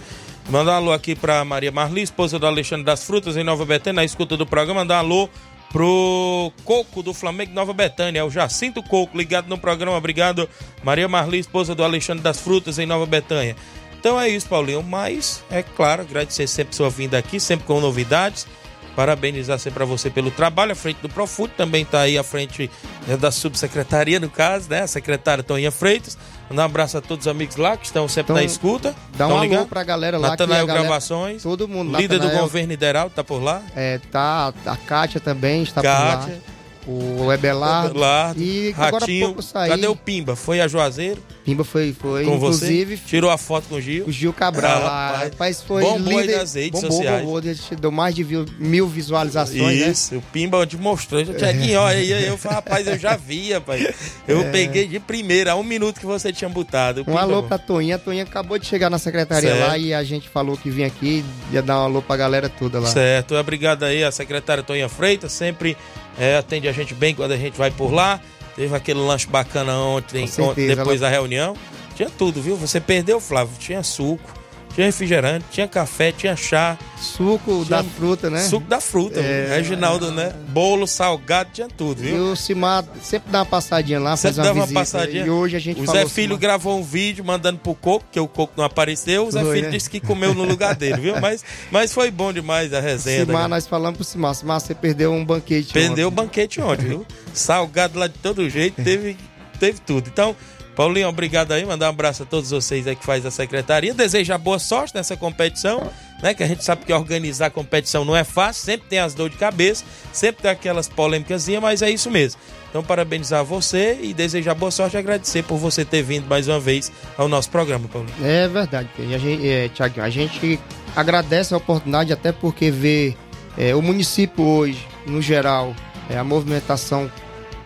[0.49, 4.05] Mandar alô aqui pra Maria Marli, esposa do Alexandre das Frutas, em Nova Betânia, na
[4.05, 4.81] escuta do programa.
[4.81, 5.29] Mandar alô
[5.73, 9.97] pro Coco do Flamengo Nova Betânia, é o Jacinto Coco, ligado no programa.
[9.97, 10.49] Obrigado,
[10.85, 13.57] Maria Marli, esposa do Alexandre das Frutas, em Nova Betânia.
[13.99, 14.83] Então é isso, Paulinho.
[14.83, 18.47] Mas, é claro, agradecer sempre sua vinda aqui, sempre com novidades.
[18.95, 22.71] Parabenizar sempre a você pelo trabalho, à frente do Profut, também está aí à frente
[23.09, 24.83] né, da subsecretaria, no caso, né?
[24.83, 26.17] A secretária Toninha Freitas.
[26.51, 28.95] Mandar um abraço a todos os amigos lá que estão sempre Então, na escuta.
[29.17, 29.67] Dá um Tão alô ligado?
[29.67, 30.31] pra galera lá.
[30.31, 31.43] Natanael galera- Gravações.
[31.43, 31.97] Todo mundo.
[31.97, 33.63] Líder do Natanael- governo Nideral, tá por lá?
[33.75, 36.35] É, tá, a Kátia também está Kátia.
[36.35, 37.25] por lá.
[37.27, 37.99] O Ebelardo.
[37.99, 39.27] Lardo, E agora Ratinho.
[39.29, 39.71] pouco eu saí.
[39.71, 40.37] Cadê o Pimba?
[40.37, 41.23] Foi a Juazeiro?
[41.45, 42.97] Pimba foi, foi com inclusive.
[42.97, 43.03] você?
[43.07, 44.07] Tirou a foto com o Gil?
[44.07, 44.77] O Gil Cabral.
[44.77, 45.07] Ah, lá.
[45.13, 45.31] rapaz.
[45.31, 47.21] rapaz, foi Bombou líder- nas redes bombou, sociais.
[47.25, 48.25] Bombou, a gente deu mais de
[48.59, 49.89] mil, visualizações, né?
[49.91, 51.23] Isso, o Pimba te mostrou.
[51.25, 53.87] Tiaguinho, olha aí, eu falei, rapaz, eu já vi, rapaz.
[54.27, 54.51] Eu É.
[54.51, 57.03] peguei de primeira, um minuto que você tinha botado.
[57.03, 57.97] Um Pimba- alô pra Toinha.
[57.97, 59.69] A Toinha acabou de chegar na secretaria Certo.
[59.69, 62.81] lá e a gente falou que vinha aqui ia dar um alô pra galera toda
[62.81, 62.89] lá.
[62.89, 65.77] Certo, obrigado aí a secretária Toninha Freitas, sempre
[66.19, 68.19] é, atende a gente bem quando a gente vai por lá.
[68.57, 71.57] Teve aquele lanche bacana ontem, certeza, ontem, depois ela- da reunião.
[71.97, 72.57] Tinha tudo, viu?
[72.57, 73.55] Você perdeu, Flávio.
[73.59, 74.33] Tinha suco,
[74.75, 76.77] tinha refrigerante, tinha café, tinha chá.
[76.99, 78.41] Suco da fruta, né?
[78.41, 79.57] Suco da fruta, É.
[79.57, 80.33] Reginaldo, né?
[80.49, 82.33] Bolo, salgado, tinha tudo, E viu?
[82.33, 84.81] o Simar sempre dá uma passadinha lá, faz Sempre uma dava uma visita.
[84.81, 85.27] passadinha.
[85.27, 88.27] E hoje a gente o Zé Filho gravou um vídeo mandando pro Coco, que o
[88.27, 89.27] Coco não apareceu.
[89.27, 89.77] O Zé Foi, Filho né?
[89.77, 91.21] disse que comeu no lugar dele, viu?
[91.21, 93.25] Mas, mas foi bom demais a resenha.
[93.27, 94.35] Simar, da- nós falamos pro Simar.
[94.35, 97.07] Simar, você perdeu um banquete Perdeu o banquete ontem, viu?
[97.33, 99.17] Salgado lá de todo jeito, teve,
[99.61, 100.09] teve tudo.
[100.13, 100.35] Então,
[100.75, 101.65] Paulinho, obrigado aí.
[101.65, 103.95] Mandar um abraço a todos vocês aí que faz a secretaria.
[103.95, 105.91] Desejar boa sorte nessa competição,
[106.23, 106.35] né?
[106.35, 109.35] Que a gente sabe que organizar a competição não é fácil, sempre tem as dores
[109.35, 112.41] de cabeça, sempre tem aquelas polêmicas, mas é isso mesmo.
[112.71, 116.59] Então, parabenizar você e desejar boa sorte e agradecer por você ter vindo mais uma
[116.59, 118.15] vez ao nosso programa, Paulinho.
[118.21, 119.71] É verdade, a gente, é,
[120.03, 120.59] a gente
[120.97, 123.17] agradece a oportunidade até porque vê
[123.57, 125.73] é, o município hoje, no geral,
[126.11, 127.09] é, a movimentação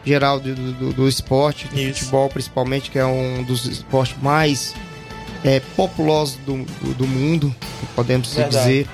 [0.08, 4.74] geral do, do, do esporte, do futebol principalmente, que é um dos esportes mais
[5.44, 7.54] é, populosos do, do, do mundo,
[7.94, 8.56] podemos Verdade.
[8.56, 8.88] dizer.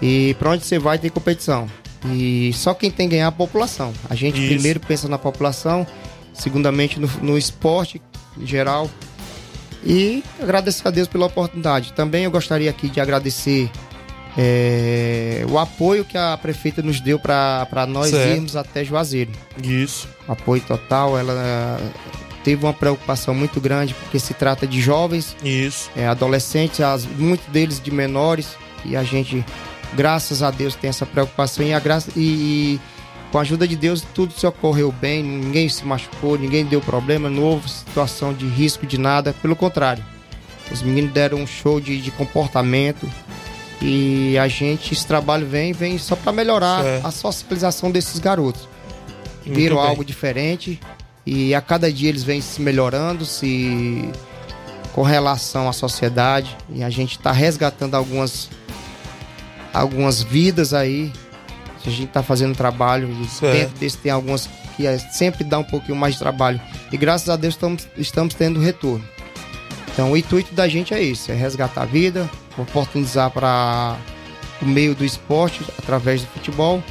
[0.00, 1.68] E para onde você vai tem competição.
[2.12, 3.92] E só quem tem que ganhar é a população.
[4.08, 4.48] A gente Isso.
[4.48, 5.86] primeiro pensa na população,
[6.32, 8.00] segundamente no, no esporte
[8.38, 8.88] em geral.
[9.84, 11.92] E agradecer a Deus pela oportunidade.
[11.92, 13.70] Também eu gostaria aqui de agradecer
[14.38, 18.36] é, o apoio que a prefeita nos deu para nós Certo.
[18.36, 19.30] irmos até Juazeiro.
[19.62, 20.08] Isso.
[20.28, 21.18] Apoio total.
[21.18, 21.78] Ela
[22.44, 25.90] teve uma preocupação muito grande porque se trata de jovens, Isso.
[25.96, 28.56] é, adolescentes, as, muitos deles de menores.
[28.84, 29.44] E a gente,
[29.94, 32.80] graças a Deus, tem essa preocupação e, a graça, e, e
[33.32, 37.28] com a ajuda de Deus tudo se ocorreu bem, ninguém se machucou, ninguém deu problema,
[37.28, 40.04] não houve situação de risco de nada, pelo contrário.
[40.70, 43.08] Os meninos deram um show de, de comportamento
[43.80, 48.68] e a gente, esse trabalho vem, vem só para melhorar a socialização desses garotos.
[49.44, 49.86] Muito Viram bem.
[49.86, 50.80] algo diferente
[51.24, 54.10] e a cada dia eles vêm se melhorando, se
[54.92, 58.48] com relação à sociedade e a gente está resgatando algumas
[59.72, 61.12] algumas vidas aí.
[61.84, 65.64] A gente está fazendo trabalho e dentro desse tem algumas que é- sempre dá um
[65.64, 66.60] pouquinho mais de trabalho
[66.90, 69.06] e graças a Deus estamos, estamos tendo retorno.
[69.96, 72.28] Então o intuito da gente é isso, é resgatar a vida,
[72.58, 73.96] oportunizar para
[74.60, 76.82] o meio do esporte através do futebol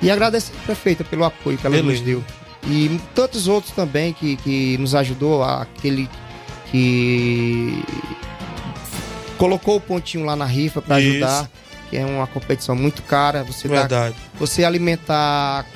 [0.00, 1.94] e agradecer a prefeita pelo apoio que ela Beleza.
[1.98, 2.24] nos deu.
[2.68, 6.08] E tantos outros também que, que nos ajudou, aquele
[6.70, 7.82] que
[9.36, 11.50] colocou o pontinho lá na rifa para ajudar,
[11.90, 13.42] que é uma competição muito cara.
[13.42, 14.14] Você dá- Verdade.
[14.38, 15.66] você alimentar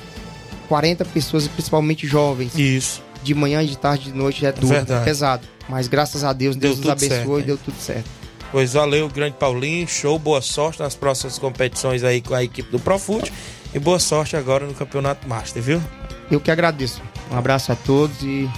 [0.69, 3.03] 40 pessoas, principalmente jovens, Isso.
[3.21, 5.45] de manhã, de tarde, de noite é duro, é pesado.
[5.67, 8.09] Mas graças a Deus, Deu Deus nos abençoou certo, e deu tudo certo.
[8.51, 9.87] Pois valeu, grande Paulinho.
[9.87, 13.31] Show, boa sorte nas próximas competições aí com a equipe do Profute.
[13.73, 15.81] E boa sorte agora no Campeonato Master, viu?
[16.31, 17.01] Eu que agradeço.
[17.31, 18.49] Um abraço a todos e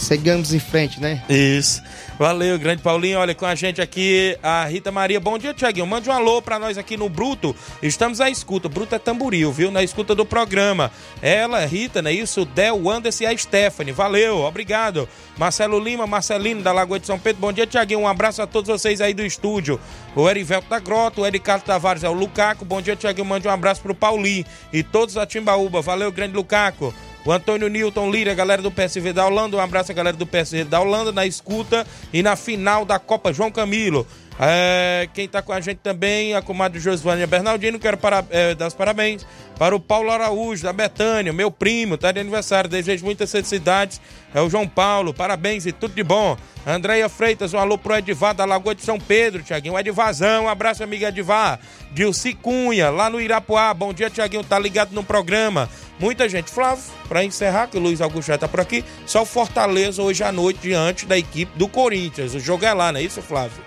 [0.00, 1.22] seguimos em frente, né?
[1.28, 1.82] Isso.
[2.18, 3.18] Valeu, grande Paulinho.
[3.18, 5.18] Olha, com a gente aqui a Rita Maria.
[5.18, 5.86] Bom dia, Tiaguinho.
[5.86, 7.56] Mande um alô pra nós aqui no Bruto.
[7.82, 8.68] Estamos à escuta.
[8.68, 9.70] Bruto é tamboril, viu?
[9.70, 10.90] Na escuta do programa.
[11.22, 12.12] Ela, Rita, né?
[12.12, 13.92] Isso, Del, Anderson e a Stephanie.
[13.92, 15.08] Valeu, obrigado.
[15.38, 17.40] Marcelo Lima, Marcelino da Lagoa de São Pedro.
[17.40, 18.00] Bom dia, Tiaguinho.
[18.00, 19.80] Um abraço a todos vocês aí do estúdio.
[20.14, 22.66] O Erivelto da Grota, o Ericardo Tavares é o Lucaco.
[22.66, 23.26] Bom dia, Tiaguinho.
[23.26, 25.80] Mande um abraço pro Paulinho e todos da Timbaúba.
[25.80, 26.92] Valeu, grande Lucaco.
[27.24, 29.56] O Antônio Newton Lira, galera do PSV da Holanda.
[29.56, 33.50] Um abraço galera do PSV da Holanda na escuta e na final da Copa João
[33.50, 34.06] Camilo.
[34.42, 38.68] É, quem tá com a gente também, a comadre Josvânia Bernardino, quero para, é, dar
[38.68, 39.26] os parabéns
[39.58, 44.00] para o Paulo Araújo, da Betânia, meu primo, tá de aniversário, desejo muitas felicidades.
[44.34, 46.38] É o João Paulo, parabéns e tudo de bom.
[46.66, 49.78] Andréia Freitas, um alô pro Edivar da Lagoa de São Pedro, Tiaguinho.
[49.78, 51.60] Edivazão, um abraço, amiga Edivar.
[51.92, 53.74] Dilci Cunha, lá no Irapuá.
[53.74, 55.68] Bom dia, Tiaguinho, tá ligado no programa.
[55.98, 56.50] Muita gente.
[56.50, 60.24] Flávio, pra encerrar, que o Luiz Augusto já tá por aqui, só o Fortaleza hoje
[60.24, 62.34] à noite diante da equipe do Corinthians.
[62.34, 63.62] O jogo é lá, não é isso, Flávio?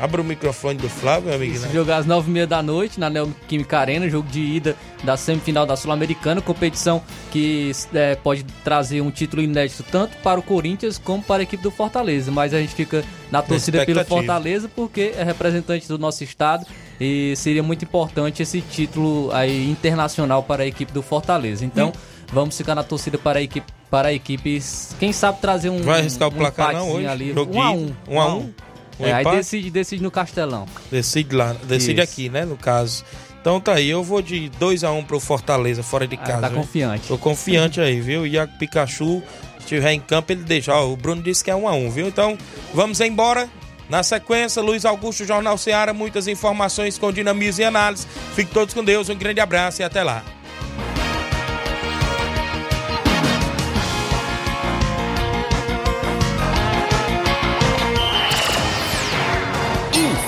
[0.00, 1.58] Abra o microfone do Flávio, meu amigo.
[1.58, 1.68] Né?
[1.72, 4.74] jogar às 9h30 da noite na Neoquímica Arena, jogo de ida
[5.04, 10.42] da semifinal da Sul-Americana, competição que é, pode trazer um título inédito tanto para o
[10.42, 12.30] Corinthians como para a equipe do Fortaleza.
[12.30, 14.00] Mas a gente fica na torcida pelo.
[14.04, 16.66] Fortaleza porque é representante do nosso estado
[16.98, 21.64] e seria muito importante esse título aí internacional para a equipe do Fortaleza.
[21.64, 21.92] Então,
[22.32, 24.60] Vamos ficar na torcida para a equipe, para a equipe
[24.98, 27.06] quem sabe trazer um Vai arriscar o um placar não hoje?
[27.06, 27.32] ali.
[27.32, 27.92] Um a um.
[28.08, 28.38] Um a um?
[28.38, 28.52] Um
[29.00, 30.66] É, aí decide, decide no Castelão.
[30.90, 32.10] Decide lá, decide Isso.
[32.10, 33.04] aqui, né, no caso.
[33.40, 36.42] Então tá aí, eu vou de 2x1 um pro Fortaleza, fora de casa.
[36.42, 36.58] tá viu?
[36.58, 37.08] confiante.
[37.08, 38.26] Tô confiante aí, viu?
[38.26, 39.22] Iago Pikachu,
[39.58, 40.74] se estiver em campo, ele deixa.
[40.74, 42.06] Ó, o Bruno disse que é 1 um a 1 um, viu?
[42.06, 42.36] Então,
[42.74, 43.48] vamos embora.
[43.88, 48.06] Na sequência, Luiz Augusto, Jornal Seara, muitas informações com dinamismo e análise.
[48.36, 50.22] Fiquem todos com Deus, um grande abraço e até lá.